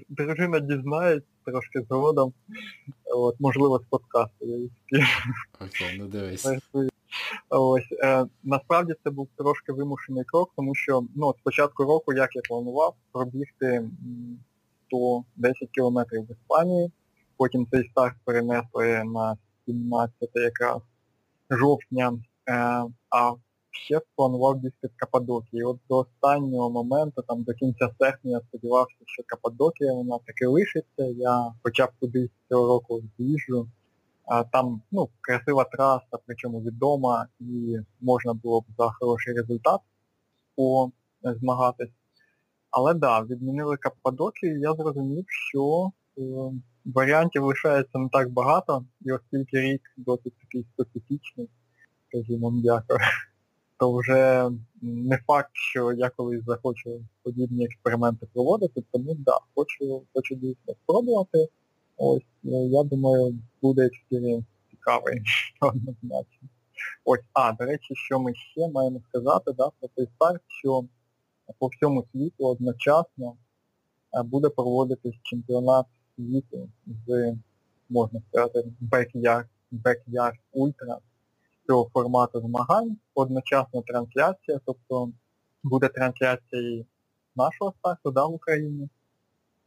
[0.09, 2.33] Дружина дізнається трошки згодом.
[3.05, 4.47] От, Можливо, з подкасту.
[5.61, 6.49] Окей, ну дивись.
[7.49, 12.37] Ось, е, Насправді це був трошки вимушений крок, тому що ну, з початку року, як
[12.37, 13.91] я планував, пробігти
[14.87, 16.93] 110 кілометрів в Іспанії,
[17.37, 20.83] потім цей старт перенесли на 17 якраз
[21.51, 22.13] жовтня,
[22.49, 22.53] е,
[23.11, 23.33] а
[23.85, 25.63] ще планував бігти в Каппадокії.
[25.63, 31.05] От до останнього моменту, там до кінця серпня, я сподівався, що Каппадокія вона таки лишиться.
[31.17, 33.69] Я хоча б кудись цього року з'їжджу.
[34.25, 39.81] А Там ну, красива траса, причому відома, і можна було б за хороший результат
[41.35, 41.91] змагатись.
[42.71, 46.23] Але так, да, відмінили Каппадокію, і я зрозумів, що е,
[46.85, 51.49] варіантів лишається не так багато, і оскільки рік досить такий специфічний,
[52.09, 52.99] скажімо, дякую
[53.79, 54.51] то вже
[54.83, 60.75] не факт, що я колись захочу подібні експерименти проводити, тому так, да, хочу хочу дійсно
[60.85, 61.49] спробувати.
[61.97, 65.23] Ось, ну, я думаю, буде експеримент цікавий,
[65.61, 66.49] однозначно.
[67.05, 70.85] Ось, а, до речі, що ми ще маємо сказати, да, про цей старт, що
[71.59, 73.37] по всьому світу одночасно
[74.13, 75.87] е, буде проводитись чемпіонат
[76.17, 77.35] світу з,
[77.89, 80.97] можна сказати, backyard, backyard Ultra
[81.67, 85.11] цього формату змагань, одночасно трансляція, тобто
[85.63, 86.87] буде трансляція і
[87.37, 88.89] нашого старту да, в Україні,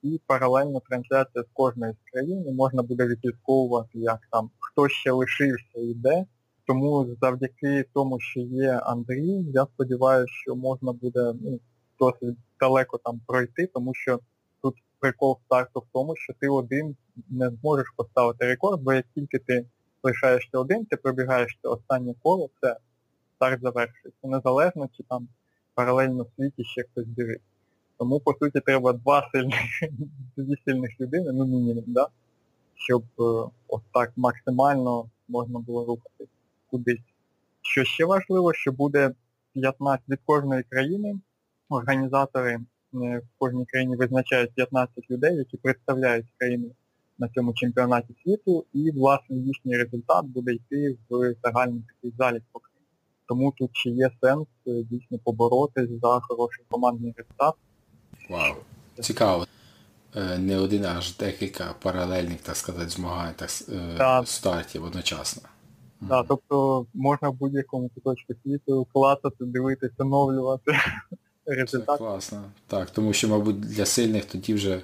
[0.03, 5.11] і паралельно трансляція з кожної з країн, і можна буде відслідковувати, як там хто ще
[5.11, 6.25] лишився і де.
[6.67, 11.59] Тому завдяки тому, що є Андрій, я сподіваюся, що можна буде ну,
[11.99, 14.19] досить далеко там пройти, тому що
[14.61, 16.95] тут прикол старту в тому, що ти один
[17.29, 19.65] не зможеш поставити рекорд, бо як тільки ти
[20.03, 22.77] лишаєшся один, ти пробігаєш це останнє коло, все,
[23.35, 24.27] старт завершується.
[24.27, 25.27] Незалежно чи там
[25.73, 27.45] паралельно в світі ще хтось дивиться.
[27.97, 29.59] Тому, по суті, треба два сильних,
[30.37, 32.07] дві сильних людини, ну мінімум, да?
[32.75, 36.27] щоб е, ось так максимально можна було рухатись
[36.71, 36.99] кудись.
[37.61, 39.11] Що ще важливо, що буде
[39.53, 41.19] 15 від кожної країни,
[41.69, 42.59] організатори е,
[42.93, 46.71] в кожній країні визначають 15 людей, які представляють країну
[47.19, 52.43] на цьому чемпіонаті світу, і власне їхній результат буде йти в загальний такий залік.
[53.27, 57.53] Тому тут ще є сенс е, дійсно поборотись за хороший командний результат.
[58.29, 58.55] Вау.
[58.99, 59.45] Цікаво.
[60.15, 64.27] Е, Не один, аж декілька паралельних, так сказати, змагань так, е, Так.
[64.27, 65.49] стартів одночасно.
[66.01, 70.71] Да, тобто можна в будь-якому куточку світу клацати, дивитися, оновлювати
[71.45, 71.97] Це результат.
[71.97, 72.43] класно.
[72.67, 74.81] Так, тому що, мабуть, для сильних тоді вже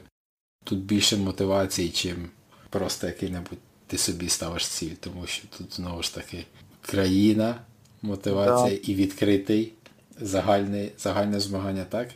[0.65, 2.29] тут більше мотивації, чим
[2.69, 6.45] просто який-небудь ти собі ставиш ціль, тому що тут знову ж таки
[6.81, 7.55] країна,
[8.01, 9.73] мотивація і відкритий
[10.19, 12.09] загальний, загальне змагання, так?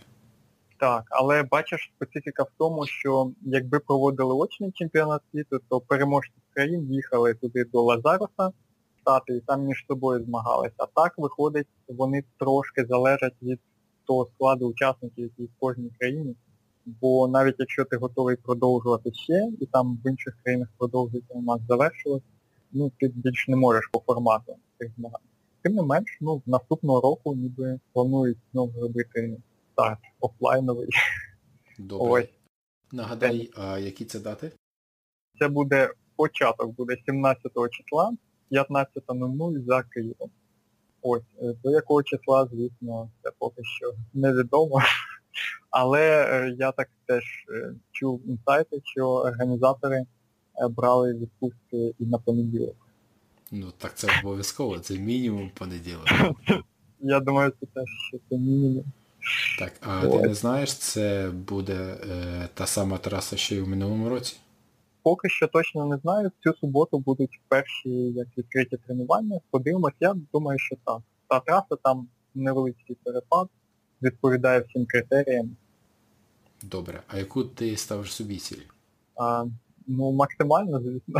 [0.79, 6.53] Так, але бачиш, специфіка в тому, що якби проводили очний чемпіонат світу, то переможці з
[6.53, 8.51] країн їхали туди до Лазароса
[9.01, 10.75] стати і там між собою змагалися.
[10.77, 13.59] А так виходить, вони трошки залежать від
[14.05, 16.35] того складу учасників, які в кожній країні.
[16.85, 21.61] Бо навіть якщо ти готовий продовжувати ще, і там в інших країнах продовжується у нас
[21.67, 22.23] завершилось,
[22.71, 25.21] ну ти більш не можеш по формату цих змагань.
[25.61, 29.37] Тим не менш, ну наступного року ніби планують знову робити
[29.73, 30.89] старт офлайновий.
[31.79, 32.07] Добре.
[32.11, 32.29] Ось.
[32.91, 34.51] Нагадай, а які це дати?
[35.39, 38.11] Це буде початок, буде 17 числа,
[38.51, 40.29] 15.00 за Києвом.
[41.01, 44.81] Ось, е, до якого числа, звісно, це поки що невідомо.
[45.71, 52.17] Але е, я так теж е, чув інсайти, що організатори е, брали відпустки і на
[52.17, 52.75] понеділок.
[53.51, 56.05] Ну так це обов'язково, це мінімум понеділок.
[56.99, 58.85] Я думаю, це теж ще це мінімум.
[59.59, 64.09] Так, а ти не знаєш, це буде е, та сама траса, що й у минулому
[64.09, 64.37] році?
[65.03, 66.31] Поки що точно не знаю.
[66.43, 69.39] Цю суботу будуть перші як відкриті тренування.
[69.51, 70.99] Подивимось, я думаю, що так.
[71.27, 73.47] Та траса там невеличкий перепад,
[74.01, 75.55] відповідає всім критеріям.
[76.63, 77.01] Добре.
[77.07, 78.61] А яку ти ставиш собі ціль?
[79.15, 79.45] А,
[79.87, 81.19] ну, максимально, звісно.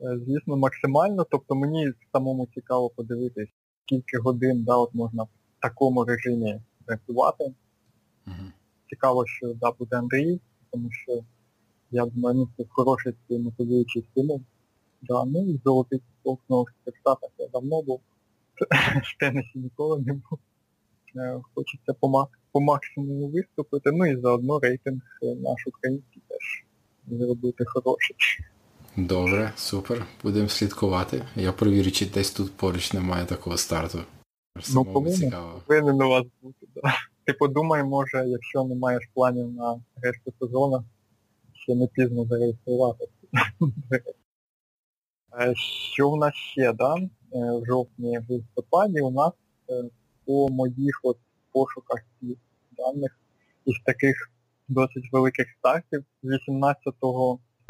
[0.00, 1.26] Е, Звісно, максимально.
[1.30, 3.48] Тобто мені самому цікаво подивитись,
[3.84, 5.28] скільки годин да, от можна в
[5.60, 7.54] такому режимі працювати.
[8.26, 8.52] Угу.
[8.90, 10.40] Цікаво, що да, буде Андрій,
[10.70, 11.24] тому що
[11.90, 14.40] я думаю, ну, це хороший мотивуючий стимул.
[15.02, 16.36] Да, ну і золотий таки
[16.86, 18.00] в Штатах я давно був.
[19.02, 20.38] В тенісі ніколи не був.
[21.16, 26.64] Е, Хочеться по, по максимуму виступити, ну і заодно рейтинг е, наш український теж
[27.06, 28.16] зробити хороший.
[28.96, 30.06] Добре, супер.
[30.22, 31.22] Будемо слідкувати.
[31.36, 33.98] Я провірю, чи десь тут поруч немає такого старту.
[34.60, 35.32] Самому по-моєму.
[35.66, 36.94] Повинен у вас бути, да.
[37.24, 40.84] Ти подумай, може, якщо не маєш планів на решту сезону,
[41.54, 43.12] ще не пізно зареєструватися.
[45.40, 45.54] Е,
[45.94, 46.94] Що в нас ще, да?
[47.32, 49.32] В жовтні, в листопаді у нас
[50.26, 51.16] по моїх от
[51.52, 52.36] пошуках і
[52.76, 53.18] даних
[53.66, 54.30] із таких
[54.68, 56.94] досить великих стартів з 18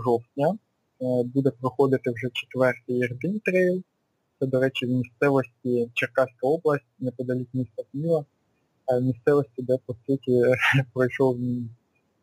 [0.05, 3.83] жовтня е, буде проходити вже четвертий Єрдин трейл.
[4.41, 8.25] Це, до речі, в місцевості Черкаська область, неподалік міста Києва,
[8.89, 10.43] е, в місцевості, де по суті
[10.93, 11.37] пройшов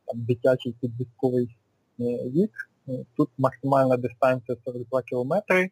[0.05, 1.57] там, дитячий підвізковий
[1.99, 2.51] е, вік.
[3.17, 5.69] Тут максимальна дистанція 42 кілометри,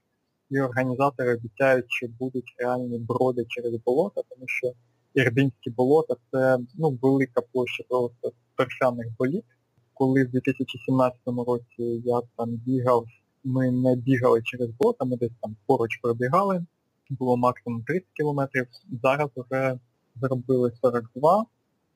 [0.49, 4.73] і організатори обіцяють, що будуть реальні броди через болота, тому що
[5.13, 9.45] Ірбінські болота це ну, велика площа просто торфяних боліт.
[9.93, 13.05] Коли в 2017 році я там бігав,
[13.43, 16.65] ми не бігали через болота, ми десь там поруч пробігали,
[17.09, 18.67] було максимум 30 кілометрів.
[19.03, 19.79] Зараз вже
[20.15, 21.45] зробили 42,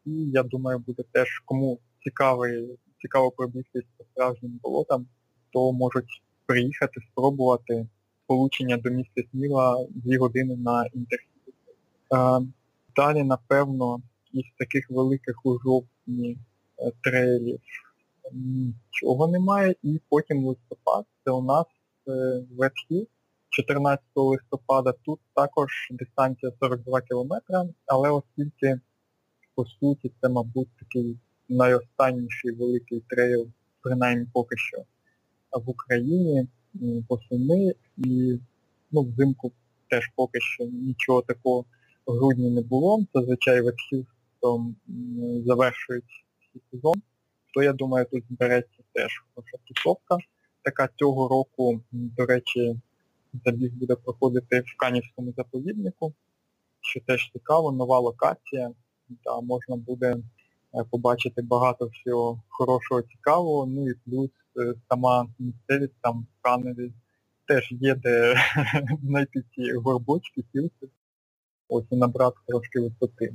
[0.05, 5.05] і я думаю, буде теж кому цікавий, цікаво пробігтись по справжнім болотам,
[5.53, 7.87] то можуть приїхати, спробувати
[8.31, 11.53] сполучення до міста Сміла 2 години на інтерсіті.
[12.95, 14.01] Далі, напевно,
[14.33, 16.37] із таких великих у жовтні
[16.79, 17.59] е, трейлів
[18.33, 19.75] нічого немає.
[19.83, 21.65] І потім листопад, це у нас
[22.57, 23.07] Ветхіл
[23.49, 24.93] 14 листопада.
[25.05, 27.33] Тут також дистанція 42 км,
[27.85, 28.79] але оскільки,
[29.55, 31.17] по суті, це, мабуть, такий
[31.49, 33.47] найостанніший великий трейл,
[33.81, 34.77] принаймні поки що,
[35.51, 36.47] в Україні
[37.09, 38.39] восени і
[38.91, 39.51] ну, взимку
[39.89, 41.65] теж поки що нічого такого
[42.05, 43.05] в грудні не було.
[43.13, 44.75] Зазвичай ветхівством
[45.45, 46.25] завершують
[46.71, 47.01] сезон,
[47.53, 50.17] то я думаю, тут збереться теж хороша тусовка.
[50.63, 52.75] Така цього року, до речі,
[53.45, 56.13] забіг буде проходити в Канівському заповіднику,
[56.81, 58.71] що теж цікаво, нова локація,
[59.23, 64.40] та можна буде е, побачити багато всього хорошого, цікавого, ну і плюс е,
[64.89, 66.91] сама місцевість там в Каневі
[67.47, 68.35] теж є де
[69.03, 70.89] знайти ці горбочки, філси,
[71.69, 73.33] ось і набрати трошки висоти.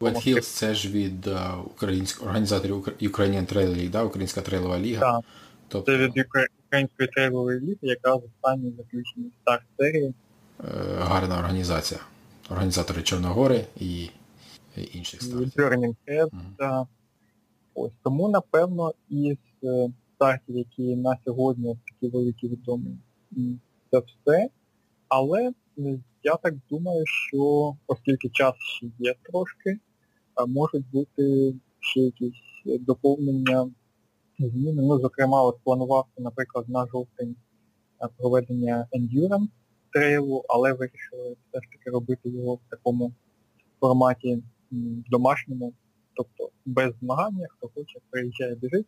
[0.00, 4.02] Wet Hills це ж від uh, українських організаторів Ukrainian Trail League, да?
[4.02, 5.00] Українська трейлова ліга.
[5.00, 5.24] Так.
[5.68, 5.92] Тобто...
[5.92, 6.26] Це від
[6.66, 10.14] Української трейлової ліги, яка в останній заключеній старт серії.
[10.60, 10.64] Е,
[10.98, 12.00] гарна організація.
[12.50, 14.10] Організатори Чорногори і
[14.92, 15.64] інших стартів.
[15.64, 16.86] Burning Head, так.
[17.74, 17.92] Ось.
[18.02, 19.36] Тому, напевно, із
[20.16, 22.96] е, стартів, які на сьогодні такі великі відомі,
[23.90, 24.48] це все.
[25.08, 25.52] Але
[26.22, 29.78] я так думаю, що оскільки час ще є трошки,
[30.48, 33.70] можуть бути ще якісь доповнення
[34.38, 34.82] зміни.
[34.82, 37.36] Ну, зокрема, от планувався, наприклад, на жовтень
[38.02, 39.48] е, проведення Endurance
[39.92, 43.12] трейлу, але вирішили все ж таки робити його в такому
[43.80, 44.42] форматі
[45.10, 45.72] домашньому,
[46.14, 48.86] тобто без змагання, хто хоче, приїжджає біжить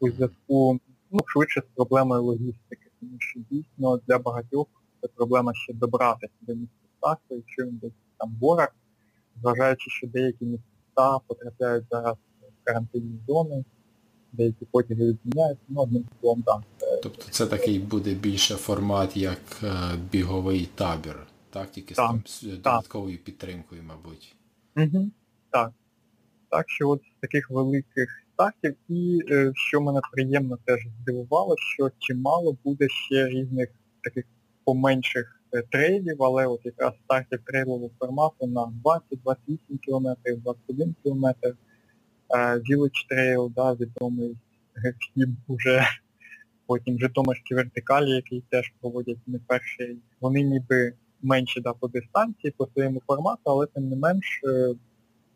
[0.00, 0.80] у зв'язку
[1.10, 4.66] ну, швидше з проблемою логістики, тому що дійсно для багатьох
[5.00, 6.54] це проблема ще добратися до
[6.98, 8.76] старту, якщо він десь там горах,
[9.40, 13.64] зважаючи, що деякі місця потрапляють зараз в карантинні зони,
[14.32, 16.62] деякі потяги відміняють, ну одним словом, так.
[17.02, 21.70] Тобто це такий буде більше формат, як е, біговий табір, так?
[21.70, 24.36] Тільки з там додатковою підтримкою, мабуть.
[24.76, 25.10] Угу,
[25.50, 25.72] Так.
[26.48, 31.90] Так що от з таких великих стартів і е, що мене приємно теж здивувало, що
[31.98, 33.68] чимало буде ще різних
[34.02, 34.24] таких
[34.64, 40.08] поменших е, трейлів, але от якраз стартів трейлового формату на 20-28 км,
[40.42, 41.26] 21 км.
[42.30, 44.36] Village Trail, да, відомий
[44.74, 45.86] гриб уже
[46.66, 49.98] потім Житомирські вертикалі, які теж проводять не перший.
[50.20, 54.74] Вони ніби менші да, по дистанції, по своєму формату, але тим не менш, е,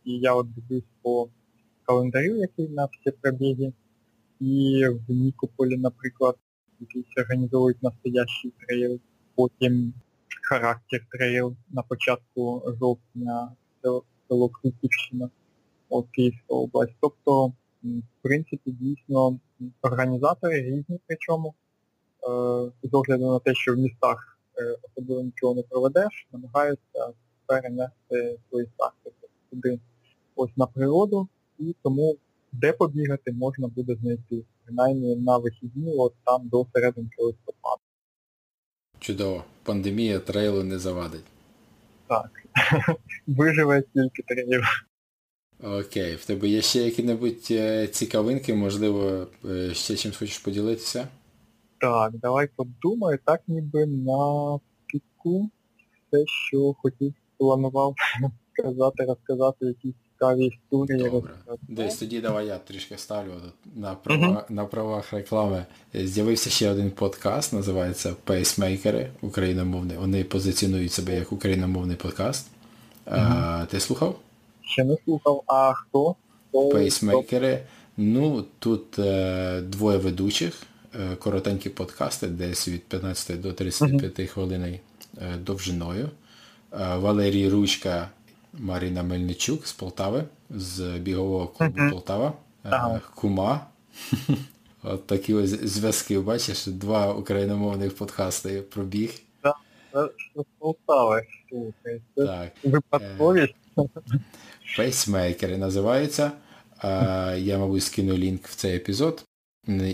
[0.05, 1.29] і я от дивлюсь по
[1.91, 3.73] календарю, який на всі пробіги,
[4.41, 6.37] і в Нікополі, наприклад,
[6.81, 9.01] якийсь організовують настоящий трейл,
[9.35, 9.95] потім
[10.43, 13.53] характер trail на початку жовтня,
[14.29, 15.31] село Крутівщина
[15.89, 16.95] от Київська область.
[17.01, 17.47] Тобто,
[17.83, 19.39] в принципі, дійсно
[19.83, 21.55] організатори різні, причому,
[22.23, 27.13] е, з огляду на те, що в містах е, особливо нічого не проведеш, намагаються
[27.47, 29.11] перенести свої старти
[29.51, 29.81] туди
[30.37, 31.29] ось на природу,
[31.61, 32.17] і тому
[32.53, 37.83] де побігати можна буде знайти, принаймні на вихідні, от там до серединки листопада.
[38.99, 39.45] Чудово.
[39.63, 41.25] Пандемія трейлу не завадить.
[42.07, 42.31] Так.
[43.27, 44.63] Виживе тільки трейл.
[45.63, 51.09] Окей, в тебе є ще які-небудь е, цікавинки, можливо, е, ще чимось хочеш поділитися?
[51.79, 55.51] Так, давай подумаю, так ніби на піку
[56.09, 57.95] все, що хотів, планував
[58.59, 61.11] сказати, розказати якісь цікаві історії.
[61.11, 61.33] Добре.
[61.69, 63.33] Десь тоді давай я трішки ставлю
[63.77, 64.53] на права, uh-huh.
[64.53, 65.67] на правах реклами.
[65.95, 69.97] З'явився ще один подкаст, називається Пейсмейкери україномовний.
[69.97, 72.47] Вони позиціонують себе як україномовний подкаст.
[73.07, 73.63] Uh-huh.
[73.63, 74.19] А, Ти слухав?
[74.63, 76.15] Ще не слухав, а хто?
[76.73, 77.63] Пейсмейкери.
[77.97, 80.63] Ну, тут е, двоє ведучих,
[80.95, 84.27] е, коротенькі подкасти, десь від 15 до 35 uh-huh.
[84.27, 84.81] хвилин е,
[85.39, 86.11] довжиною.
[86.73, 88.09] Е, Валерій Ручка,
[88.53, 91.91] Маріна Мельничук з Полтави, з бігового клубу uh-huh.
[91.91, 92.33] Полтава,
[92.65, 93.01] uh-huh.
[93.15, 93.67] Кума.
[94.83, 99.21] От такі ось зв'язки, бачиш, два україномовних подкасти про біг.
[102.17, 103.55] Так, випадковість.
[104.65, 106.33] Фейсмейкери називаються.
[107.37, 109.25] Я, мабуть, скину лінк в цей епізод.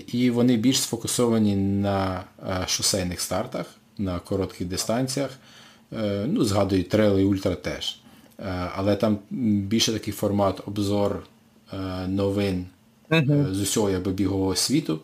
[0.07, 2.25] І вони більш сфокусовані на
[2.67, 3.67] шосейних стартах,
[3.99, 5.31] на коротких дистанціях.
[5.93, 8.01] Е, ну, Згадують трейл і ультра теж.
[8.39, 11.27] Е, але там більше такий формат обзор
[11.73, 12.67] е, новин
[13.11, 13.55] uh-huh.
[13.55, 15.01] з усього якби, бігового світу.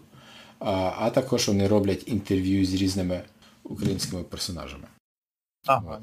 [0.98, 3.22] А також вони роблять інтерв'ю з різними
[3.64, 4.84] українськими персонажами.
[5.66, 6.00] Ага.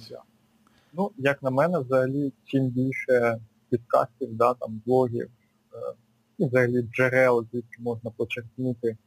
[0.93, 5.29] Ну, як на мене, взагалі, чим більше підкастів, да, там, блогів,
[5.73, 5.93] е,
[6.37, 8.97] і взагалі джерел, звідки можна почерпнути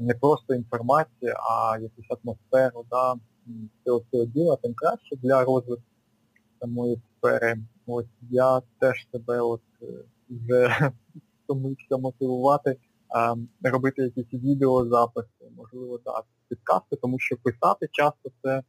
[0.00, 3.14] не просто інформацію, а якусь атмосферу, да,
[3.84, 5.84] цього цього діла, тим краще для розвитку
[6.60, 7.56] самої сфери.
[7.86, 9.60] Ось я теж себе от
[10.30, 10.90] вже
[11.44, 12.76] втомився мотивувати,
[13.08, 18.62] а, робити якісь відеозаписи, можливо, так, підкасти, тому що писати часто це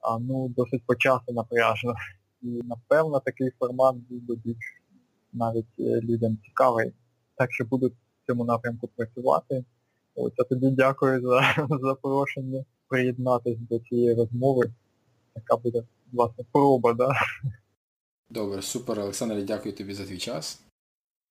[0.00, 1.94] а, ну, досить по часу напряжно.
[2.42, 4.82] І напевно такий формат був би більш
[5.32, 6.92] навіть е, людям цікавий.
[7.36, 9.64] Так що буду в цьому напрямку працювати.
[10.14, 14.70] Ось, а тобі дякую за запрошення приєднатися до цієї розмови.
[15.36, 15.82] Яка буде,
[16.12, 17.08] власне, проба, да?
[18.32, 20.62] Добре, супер, Олександр, дякую тобі за твій час.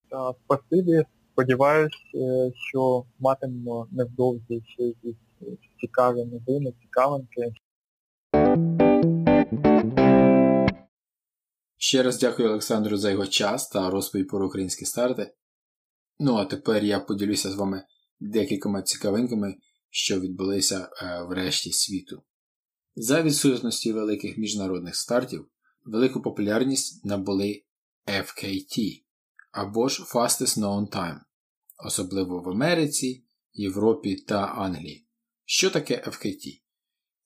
[0.09, 1.03] Та, спасибі.
[1.31, 5.45] Сподіваюсь, е, що матимемо невдовзі ще якісь е,
[5.81, 7.53] цікаві новини, цікавинки.
[11.77, 15.33] Ще раз дякую Олександру за його час та розповідь про українські старти.
[16.19, 17.83] Ну а тепер я поділюся з вами
[18.19, 19.55] декількома цікавинками,
[19.89, 22.23] що відбулися е, в решті світу.
[22.95, 25.47] За відсутності великих міжнародних стартів,
[25.85, 27.63] велику популярність набули
[28.07, 29.03] FKT
[29.51, 31.19] або ж Fastest Known Time,
[31.85, 33.23] особливо в Америці,
[33.53, 35.07] Європі та Англії.
[35.45, 36.61] Що таке FKT?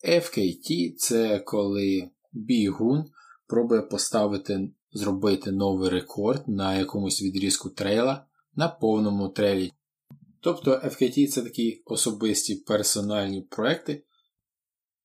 [0.08, 3.06] FKT це коли бігун
[3.48, 8.26] пробує поставити, зробити новий рекорд на якомусь відрізку трейла
[8.56, 9.72] на повному трейлі.
[10.40, 14.04] Тобто FKT це такі особисті персональні проекти.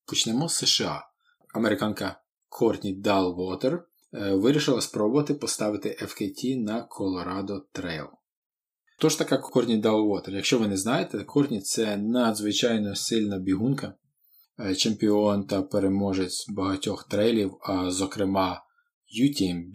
[0.04, 1.08] Почнемо з США.
[1.54, 8.08] Американка Кортні Далвотер вирішила спробувати поставити FKT на Colorado Trail.
[9.00, 13.94] Тож така Кортні Далвотер, якщо ви не знаєте, Кортні це надзвичайно сильна бігунка,
[14.60, 18.62] е, чемпіон та переможець багатьох трейлів, а зокрема
[19.22, 19.74] UTMB,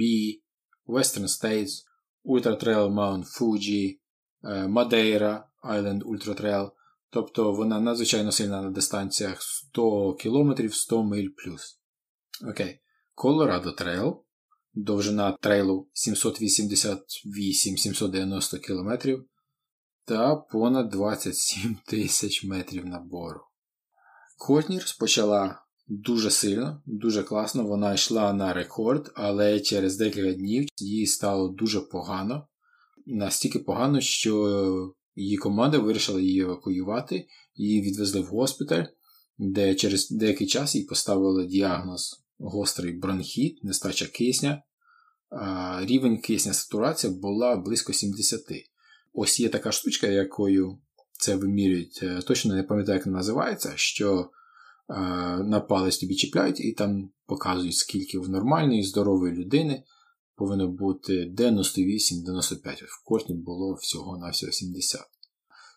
[0.88, 1.70] Western States,
[2.26, 3.98] Ultra Trail Mount Fuji,
[4.44, 6.72] е, Madeira Island Ultra Trail.
[7.10, 11.83] Тобто вона надзвичайно сильна на дистанціях 100 км 100 миль плюс.
[12.42, 12.80] Окей.
[13.16, 14.16] Colorado Trail.
[14.74, 18.92] Довжина трейлу 788-790 км
[20.06, 23.42] та понад 27 тисяч метрів набору.
[24.38, 27.64] Котні розпочала дуже сильно, дуже класно.
[27.64, 32.48] Вона йшла на рекорд, але через декілька днів їй стало дуже погано.
[33.06, 38.86] Настільки погано, що її команда вирішила її евакуювати, її відвезли в госпіталь,
[39.38, 44.64] де через деякий час їй поставили діагноз гострий бронхіт, нестача кисня.
[45.82, 48.41] Рівень кисня сатурація була близько 70.
[49.14, 50.80] Ось є така штучка, якою
[51.12, 54.30] це вимірюють, е, точно не пам'ятаю, як вона називається, що
[55.44, 59.84] на палець тобі чіпляють і там показують, скільки в нормальної, здорової людини
[60.36, 62.84] повинно бути 98-95.
[62.84, 65.02] В кортні було всього на всього 70.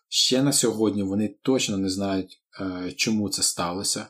[0.09, 4.07] Ще на сьогодні вони точно не знають, е, чому це сталося.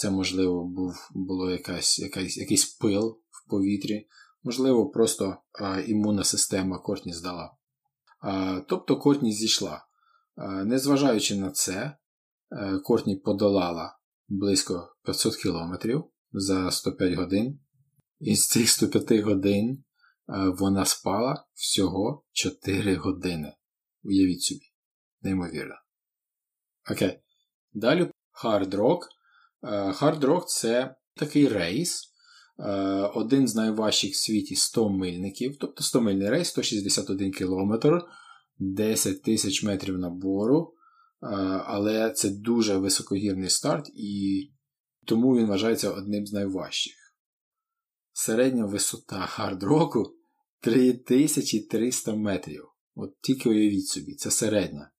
[0.00, 4.06] Це, можливо, був було якась, якась, якийсь пил в повітрі,
[4.42, 7.56] можливо, просто а, імунна система Кортні здала.
[8.20, 9.84] А, тобто Кортні зійшла.
[10.64, 11.96] Незважаючи на це,
[12.52, 13.98] е, Кортні подолала
[14.28, 17.60] близько 500 кілометрів за 105 годин.
[18.20, 19.84] І з цих 105 годин
[20.26, 23.56] а, вона спала всього 4 години.
[24.02, 24.72] Уявіть собі.
[25.22, 25.74] Неймовірно.
[26.90, 27.20] Окей.
[27.72, 28.10] Далі
[28.44, 29.19] Hard Rock.
[29.62, 32.12] Hard Rock це такий рейс,
[32.58, 32.72] е,
[33.14, 37.74] один з найважчих в світі 100 мильників, тобто 100 мильний рейс, 161 км,
[38.58, 40.74] 10 тисяч метрів набору.
[41.22, 41.26] Е,
[41.66, 44.50] але це дуже високогірний старт, і
[45.04, 46.94] тому він вважається одним з найважчих.
[48.12, 50.16] Середня висота хард-року
[50.60, 52.64] 3300 метрів.
[52.94, 54.90] От тільки уявіть собі, це середня.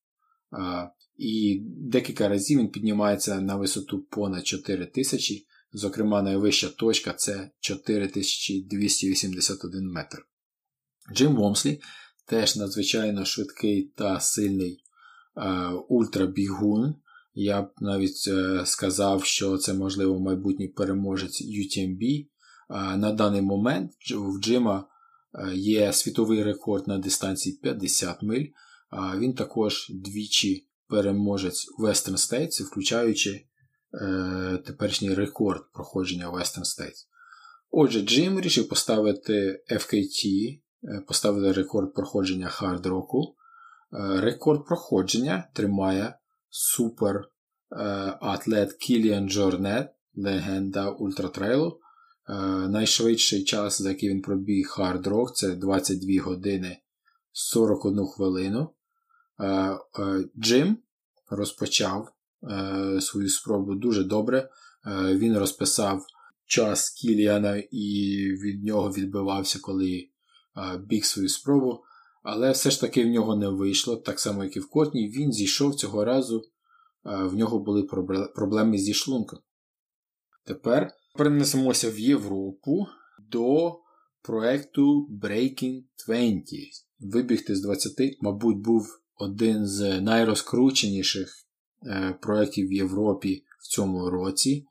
[1.21, 9.91] І декілька разів він піднімається на висоту понад 4 тисячі, зокрема, найвища точка це 4281
[9.91, 10.25] метр.
[11.13, 11.81] Джим Вомслі
[12.25, 14.83] теж надзвичайно швидкий та сильний
[15.37, 16.95] е, ультрабігун.
[17.33, 22.19] Я б навіть е, сказав, що це, можливо, майбутній переможець UTMB.
[22.19, 22.27] Е,
[22.97, 24.87] на даний момент в Джима
[25.33, 28.45] е, є світовий рекорд на дистанції 50 миль.
[29.17, 33.45] Він також двічі переможець Western States, включаючи
[33.93, 37.05] е, теперішній рекорд проходження Western States.
[37.71, 40.25] Отже, Джим вирішив поставити FKT,
[40.83, 43.33] е, поставити рекорд проходження Hard Rock.
[43.93, 46.15] Е, рекорд проходження тримає
[46.49, 47.27] супер
[48.21, 51.79] атлет Кіліан Джорнет, легенда ультратрейлу.
[52.69, 56.77] Найшвидший час, за який він пробіг Hard Rock, це 22 години
[57.31, 58.73] 41 хвилину.
[60.39, 60.77] Джим
[61.29, 62.11] розпочав
[62.99, 64.49] свою спробу дуже добре.
[65.09, 66.05] Він розписав
[66.45, 70.09] час Кіліана і від нього відбивався, коли
[70.79, 71.83] біг свою спробу.
[72.23, 75.09] Але все ж таки в нього не вийшло, так само, як і в Котні.
[75.09, 76.43] Він зійшов цього разу,
[77.03, 77.83] в нього були
[78.35, 79.39] проблеми зі шлунком.
[80.45, 82.87] Тепер перенесемося в Європу
[83.29, 83.79] до
[84.21, 86.45] проекту Breaking 20.
[86.99, 91.33] Вибігти з 20, мабуть, був один з найрозкрученіших
[91.85, 94.65] е, проєктів в Європі в цьому році.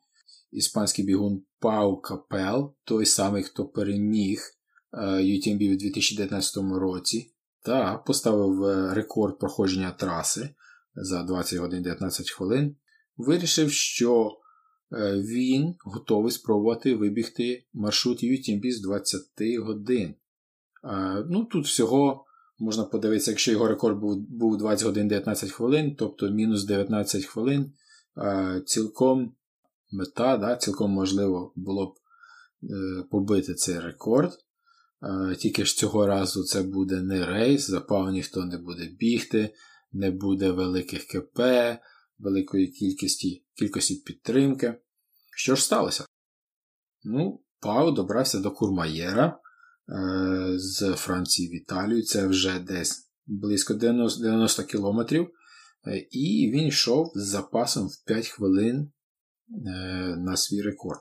[0.52, 4.40] Іспанський бігун Пау Капел, той самий, хто переміг
[5.02, 7.32] UTMB у 2019 році,
[7.62, 10.54] та поставив е, рекорд проходження траси
[10.94, 12.76] за 20 годин 19 хвилин,
[13.16, 14.40] вирішив, що
[14.92, 19.22] Е, він готовий спробувати вибігти маршрут UTMB з 20
[19.58, 20.14] годин.
[21.26, 22.24] Ну, Тут всього
[22.60, 27.72] можна подивитися, якщо його рекорд був був 20 годин 19 хвилин, тобто мінус 19 хвилин,
[28.18, 29.34] е, цілком
[29.92, 31.94] мета, да, цілком можливо було б
[33.10, 34.32] побити цей рекорд.
[35.38, 39.54] Тільки ж цього разу це буде не рейс, запав ніхто не буде бігти,
[39.92, 41.40] не буде великих КП,
[42.18, 44.74] великої кількості кількості підтримки.
[45.36, 46.04] Що ж сталося?
[47.04, 49.36] Ну, Пау добрався до Курмаєра е,
[50.56, 52.02] з Франції в Італію.
[52.02, 55.30] Це вже десь близько 90 90 кілометрів.
[55.86, 58.92] Е, і він йшов з запасом в 5 хвилин
[59.66, 59.70] е,
[60.16, 61.00] на свій рекорд.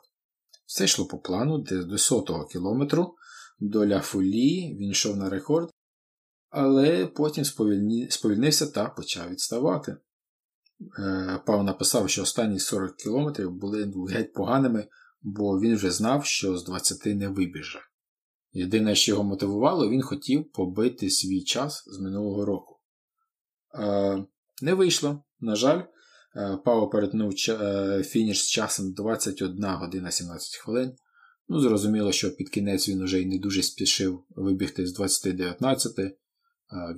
[0.65, 3.15] Все йшло по плану, десь до 100 кілометру
[3.59, 5.69] до Ля Фулі він йшов на рекорд,
[6.49, 7.45] але потім
[8.09, 9.97] сповільнився та почав відставати.
[10.99, 14.87] Е, Пав написав, що останні 40 кілометрів були геть поганими,
[15.21, 17.79] бо він вже знав, що з 20 не вибіже.
[18.51, 22.79] Єдине, що його мотивувало, він хотів побити свій час з минулого року.
[23.75, 24.25] Е,
[24.61, 25.81] не вийшло, на жаль,
[26.35, 27.33] е, Паво перетнув
[28.03, 30.95] фініш з часом 21 година 17 хвилин.
[31.47, 36.11] Ну, зрозуміло, що під кінець він уже й не дуже спішив вибігти з 20-19.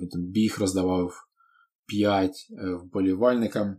[0.00, 1.14] Він там біг роздавав
[1.86, 3.76] 5 е, вболівальникам.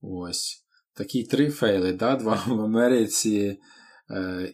[0.00, 0.64] Ось.
[0.94, 2.16] Такі три фейли, да?
[2.16, 3.56] два в Америці е,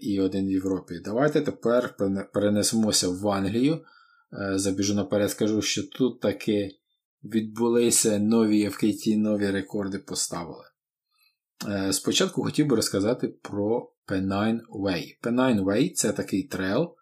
[0.01, 1.01] і один в Європі.
[1.05, 1.97] Давайте тепер
[2.33, 3.85] перенесемося в Англію.
[4.33, 6.71] Е, забіжу наперед, скажу, що тут таки
[7.25, 10.65] відбулися нові FKT, нові рекорди поставили.
[11.69, 15.21] Е, спочатку хотів би розказати про P9 Way.
[15.23, 16.95] P9 Way це такий трейл.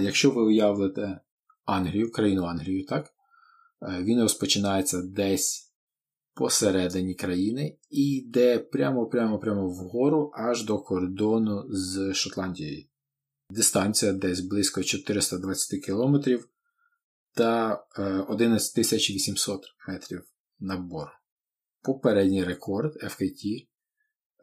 [0.00, 1.20] Якщо ви уявите
[1.64, 3.06] Англію, країну Англію, так?
[3.82, 5.67] Е, він розпочинається десь
[6.38, 12.84] посередині країни і йде прямо-прямо-прямо вгору аж до кордону з Шотландією.
[13.50, 16.16] Дистанція десь близько 420 км
[17.34, 17.84] та
[18.28, 20.24] 11800 е, метрів
[20.60, 21.10] набору.
[21.82, 23.66] Попередній рекорд FKT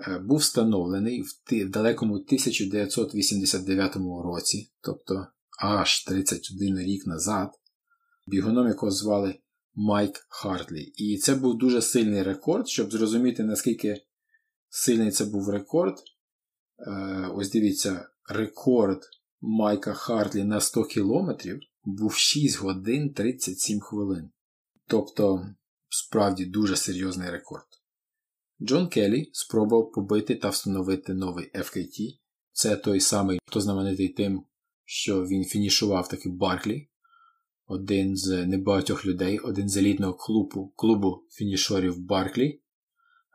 [0.07, 5.27] е, був встановлений в далекому 1989 році, тобто
[5.59, 7.49] аж 31 рік назад
[8.27, 9.39] бігуном якого звали
[9.75, 10.81] Майк Хартлі.
[10.81, 14.01] І це був дуже сильний рекорд, щоб зрозуміти, наскільки
[14.69, 15.97] сильний це був рекорд.
[16.79, 19.01] Е, ось дивіться, рекорд
[19.41, 24.29] Майка Хартлі на 100 кілометрів був 6 годин 37 хвилин.
[24.87, 25.49] Тобто,
[25.89, 27.67] справді дуже серйозний рекорд.
[28.61, 32.19] Джон Келлі спробував побити та встановити новий FKT.
[32.51, 34.43] Це той самий, хто знаменитий тим,
[34.85, 36.89] що він фінішував таки Барклі
[37.67, 42.61] один з небагатьох людей, один з елітного клубу клубу фінішорів Барклі.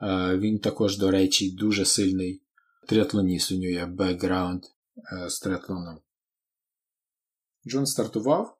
[0.02, 2.42] Е, він також, до речі, дуже сильний
[2.88, 6.00] триатлоніст, у нього є бекграунд е, з триатлоном.
[7.66, 8.58] Джон стартував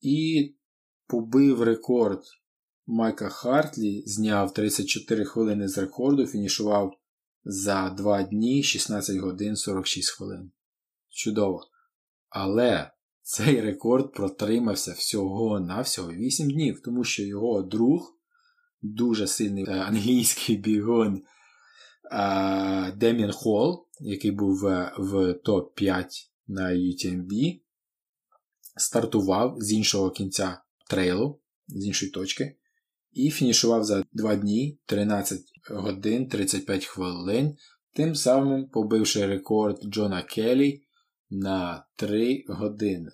[0.00, 0.54] і
[1.06, 2.22] побив рекорд
[2.86, 7.00] Майка Хартлі, зняв 34 хвилини з рекорду, фінішував
[7.44, 10.50] за 2 дні 16 годин 46 хвилин.
[11.08, 11.60] Чудово.
[12.28, 12.90] Але
[13.28, 18.16] цей рекорд протримався всього-навсього 8 днів, тому що його друг,
[18.82, 21.22] дуже сильний е, англійський бігун
[22.12, 25.14] е, Дем'ян Холл, який був е, в
[25.44, 26.06] топ-5
[26.46, 27.60] на UTMB,
[28.76, 32.56] стартував з іншого кінця трейлу, з іншої точки,
[33.12, 37.56] і фінішував за 2 дні 13 годин 35 хвилин,
[37.92, 40.85] тим самим побивши рекорд Джона Келлі
[41.30, 43.10] на 3 години.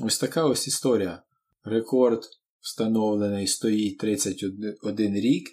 [0.00, 1.22] Ось така ось історія.
[1.64, 2.22] Рекорд
[2.60, 5.48] встановлений стоїть 31 рік.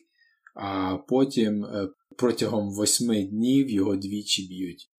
[0.55, 4.91] а потім е, протягом восьми днів його двічі б'ють.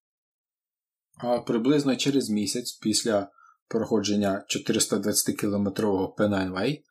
[1.17, 3.31] А приблизно через місяць після
[3.69, 6.85] проходження 420-кілометрового Пенайнвей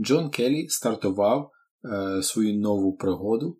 [0.00, 1.50] Джон Келлі стартував
[1.84, 3.58] е, свою нову пригоду,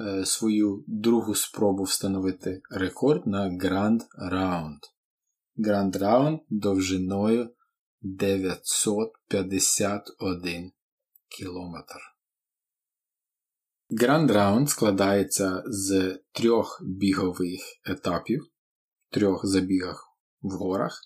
[0.00, 4.00] е, свою другу спробу встановити рекорд на Grand
[4.32, 4.78] Round.
[5.56, 7.54] Grand Round довжиною
[8.02, 10.72] 951
[11.28, 12.00] кілометр.
[13.90, 18.46] Grand Round складається з трьох бігових етапів,
[19.10, 20.08] трьох забігах
[20.42, 21.00] в горах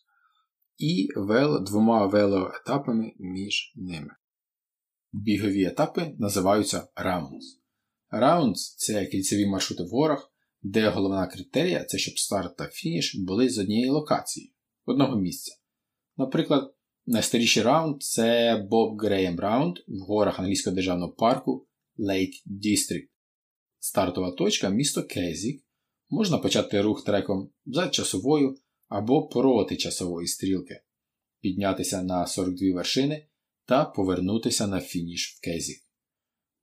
[0.76, 4.16] і вел, двома велоетапами між ними.
[5.12, 7.44] Бігові етапи називаються Rounds.
[8.12, 10.32] Rounds це кільцеві маршрути в горах,
[10.62, 14.52] де головна критерія це щоб старт та фініш були з однієї локації,
[14.84, 15.56] одного місця.
[16.16, 16.74] Наприклад,
[17.06, 21.66] найстаріший раунд це Bob Graham Round в горах англійського державного парку
[21.98, 23.08] Lake District.
[23.78, 25.64] Стартова точка місто Кезік.
[26.10, 28.56] Можна почати рух треком за часовою
[28.88, 30.80] або проти часової стрілки,
[31.40, 33.26] піднятися на 42 вершини
[33.64, 35.78] та повернутися на фініш в Кезік.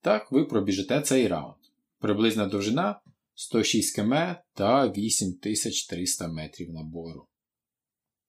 [0.02, 1.56] Так ви пробіжите цей раунд.
[2.00, 3.02] Приблизна довжина
[3.36, 4.14] 106 км
[4.54, 7.28] та 8300 метрів набору.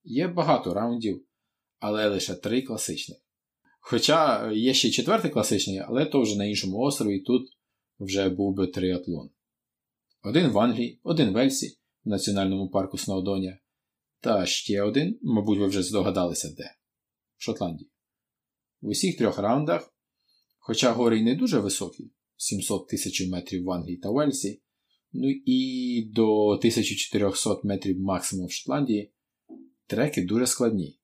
[0.04, 1.26] Є багато раундів,
[1.78, 3.18] але лише три класичних.
[3.80, 7.42] Хоча є ще четвертий класичний, але то вже на іншому острові тут
[7.98, 9.30] вже був би триатлон.
[10.22, 13.58] Один в Англії, один в Ельсі, в Національному парку Сноудоня,
[14.20, 16.74] та ще один, мабуть, ви вже здогадалися де
[17.36, 17.90] в Шотландії.
[18.80, 19.94] В усіх трьох раундах,
[20.58, 24.62] хоча гори й не дуже високі, 700 тисяч метрів в Англії та Уельсі,
[25.16, 29.12] ну і до 1400 метрів максимум в Шотландії,
[29.86, 31.00] треки дуже складні,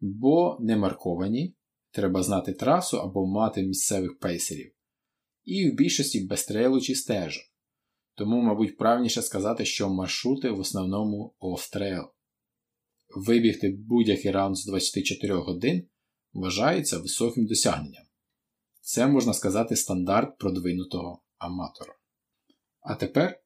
[0.00, 1.54] бо не марковані,
[1.90, 4.72] треба знати трасу або мати місцевих пейсерів,
[5.44, 7.44] і в більшості без trail у чи стежок.
[8.14, 12.04] Тому, мабуть, правильніше сказати, що маршрути в основному off-trail.
[13.16, 15.88] Вибігти будь-який раунд з 24 годин
[16.32, 18.04] вважається високим досягненням.
[18.80, 21.97] Це можна сказати стандарт продвинутого аматора.
[22.80, 23.40] А тепер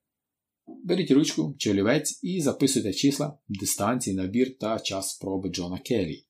[0.67, 6.27] беріть ручку чи олівець і записуйте числа, дистанції, набір та час спроби Джона Келлі.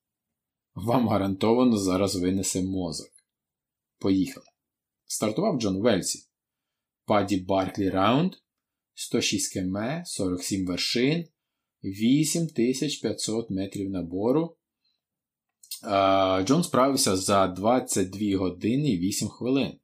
[0.75, 3.11] Вам гарантовано зараз винесе мозок.
[3.99, 4.47] Поїхали.
[5.05, 6.29] Стартував Джон Вельсі.
[7.05, 8.35] Паді Барклі Раунд
[8.95, 11.29] 106 км, 47 вершин,
[11.85, 14.57] 8500 метрів набору.
[16.45, 19.79] Джон справився за 22 години і 8 хвилин.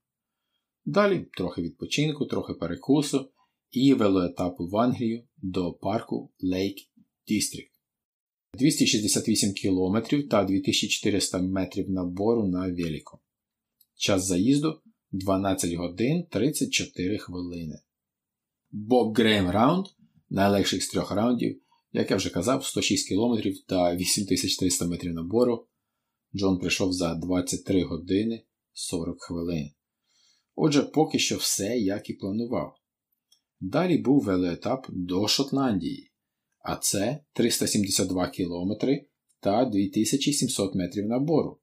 [0.89, 3.31] Далі трохи відпочинку, трохи перекусу
[3.71, 6.79] і велоетап в Англію до парку Lake
[7.31, 7.71] District.
[8.55, 13.19] 268 км та 2400 метрів набору на велику.
[13.97, 14.81] Час заїзду
[15.13, 17.81] 12 годин 34 хвилини.
[18.71, 19.87] Боб Грейм раунд
[20.31, 21.61] найлегший з трьох раундів,
[21.93, 25.67] як я вже казав, 106 км та 8300 метрів набору.
[26.37, 29.71] Джон прийшов за 23 години 40 хвилин.
[30.61, 32.77] Отже, поки що все, як і планував.
[33.61, 36.13] Далі був велоетап до Шотландії,
[36.59, 38.73] а це 372 км
[39.41, 41.61] та 2700 метрів набору.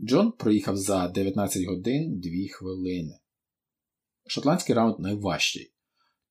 [0.00, 3.18] Джон проїхав за 19 годин 2 хвилини.
[4.26, 5.72] Шотландський раунд найважчий.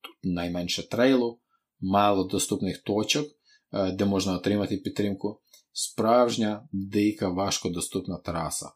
[0.00, 1.40] Тут найменше трейлу,
[1.80, 3.28] мало доступних точок,
[3.72, 5.40] е, де можна отримати підтримку.
[5.72, 8.72] Справжня, дика, важкодоступна траса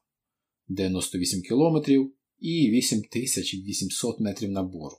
[0.68, 1.92] 98 км
[2.44, 4.96] і 8800 метрів набору.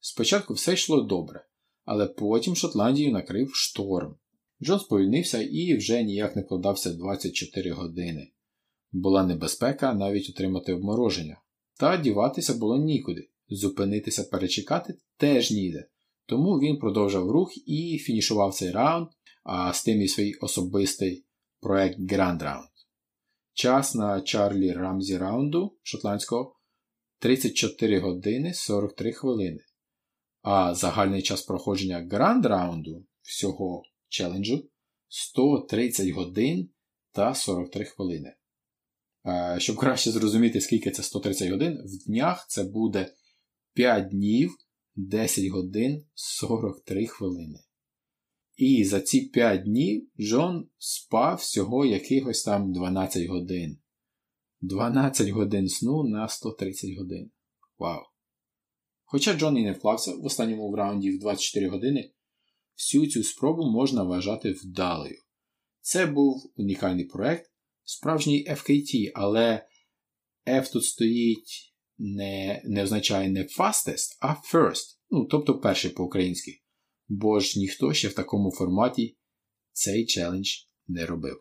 [0.00, 1.46] Спочатку все йшло добре,
[1.84, 4.16] але потім Шотландію накрив шторм.
[4.62, 8.32] Джон сповільнився і вже ніяк не вкладався 24 години.
[8.92, 11.40] Була небезпека навіть отримати обмороження.
[11.80, 15.88] Та діватися було нікуди, зупинитися перечекати теж ніде.
[16.26, 19.08] Тому він продовжав рух і фінішував цей раунд,
[19.44, 21.24] а з тим і свій особистий
[21.60, 22.73] проект Grand Round.
[23.54, 26.56] Час на Чарлі Рамзі раунду шотландського
[27.18, 29.60] 34 години 43 хвилини.
[30.42, 34.68] А загальний час проходження Grand раунду всього челенджу
[35.08, 36.70] 130 годин
[37.12, 38.34] та 43 хвилини.
[39.58, 43.14] Щоб краще зрозуміти, скільки це 130 годин, в днях це буде
[43.72, 44.56] 5 днів,
[44.94, 47.58] 10 годин 43 хвилини.
[48.56, 53.78] І за ці 5 днів Джон спав всього якихось там 12 годин.
[54.60, 57.30] 12 годин сну на 130 годин.
[57.78, 58.00] Вау!
[59.04, 62.12] Хоча Джон і не вклався в останньому раунді в 24 години,
[62.76, 65.16] всю цю спробу можна вважати вдалою.
[65.80, 67.50] Це був унікальний проект,
[67.82, 69.66] справжній FKT, але
[70.46, 76.63] F тут стоїть не не означає не fastest, а first, ну, тобто перший по-українськи.
[77.08, 79.16] Бо ж ніхто ще в такому форматі
[79.72, 80.48] цей челендж
[80.88, 81.40] не робив.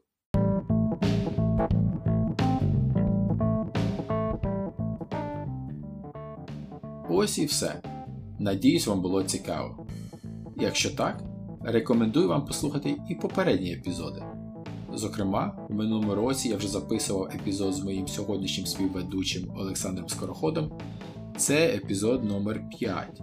[7.10, 7.82] Ось і все.
[8.40, 9.88] Надіюсь, вам було цікаво.
[10.58, 11.24] Якщо так,
[11.62, 14.24] рекомендую вам послухати і попередні епізоди.
[14.94, 20.80] Зокрема, в минулому році я вже записував епізод з моїм сьогоднішнім співведучим Олександром Скороходом.
[21.38, 23.22] Це епізод номер 5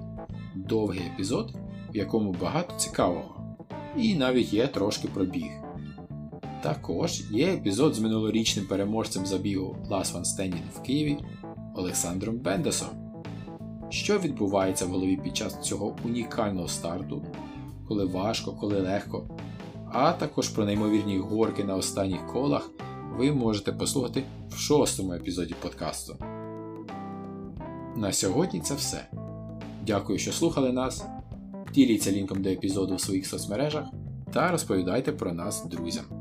[0.55, 1.55] Довгий епізод,
[1.95, 3.57] в якому багато цікавого.
[3.97, 5.51] І навіть є трошки пробіг.
[6.63, 11.19] Також є епізод з минулорічним переможцем забігу Last One Standing в Києві
[11.75, 12.89] Олександром Бендесом.
[13.89, 17.23] Що відбувається в голові під час цього унікального старту,
[17.89, 19.29] коли важко, коли легко,
[19.93, 22.71] а також про неймовірні горки на останніх колах
[23.17, 26.17] ви можете послухати в шостому епізоді подкасту.
[27.97, 29.07] На сьогодні це все.
[29.87, 31.05] Дякую, що слухали нас.
[31.75, 33.85] Діліться лінком до епізоду в своїх соцмережах
[34.33, 36.20] та розповідайте про нас друзям.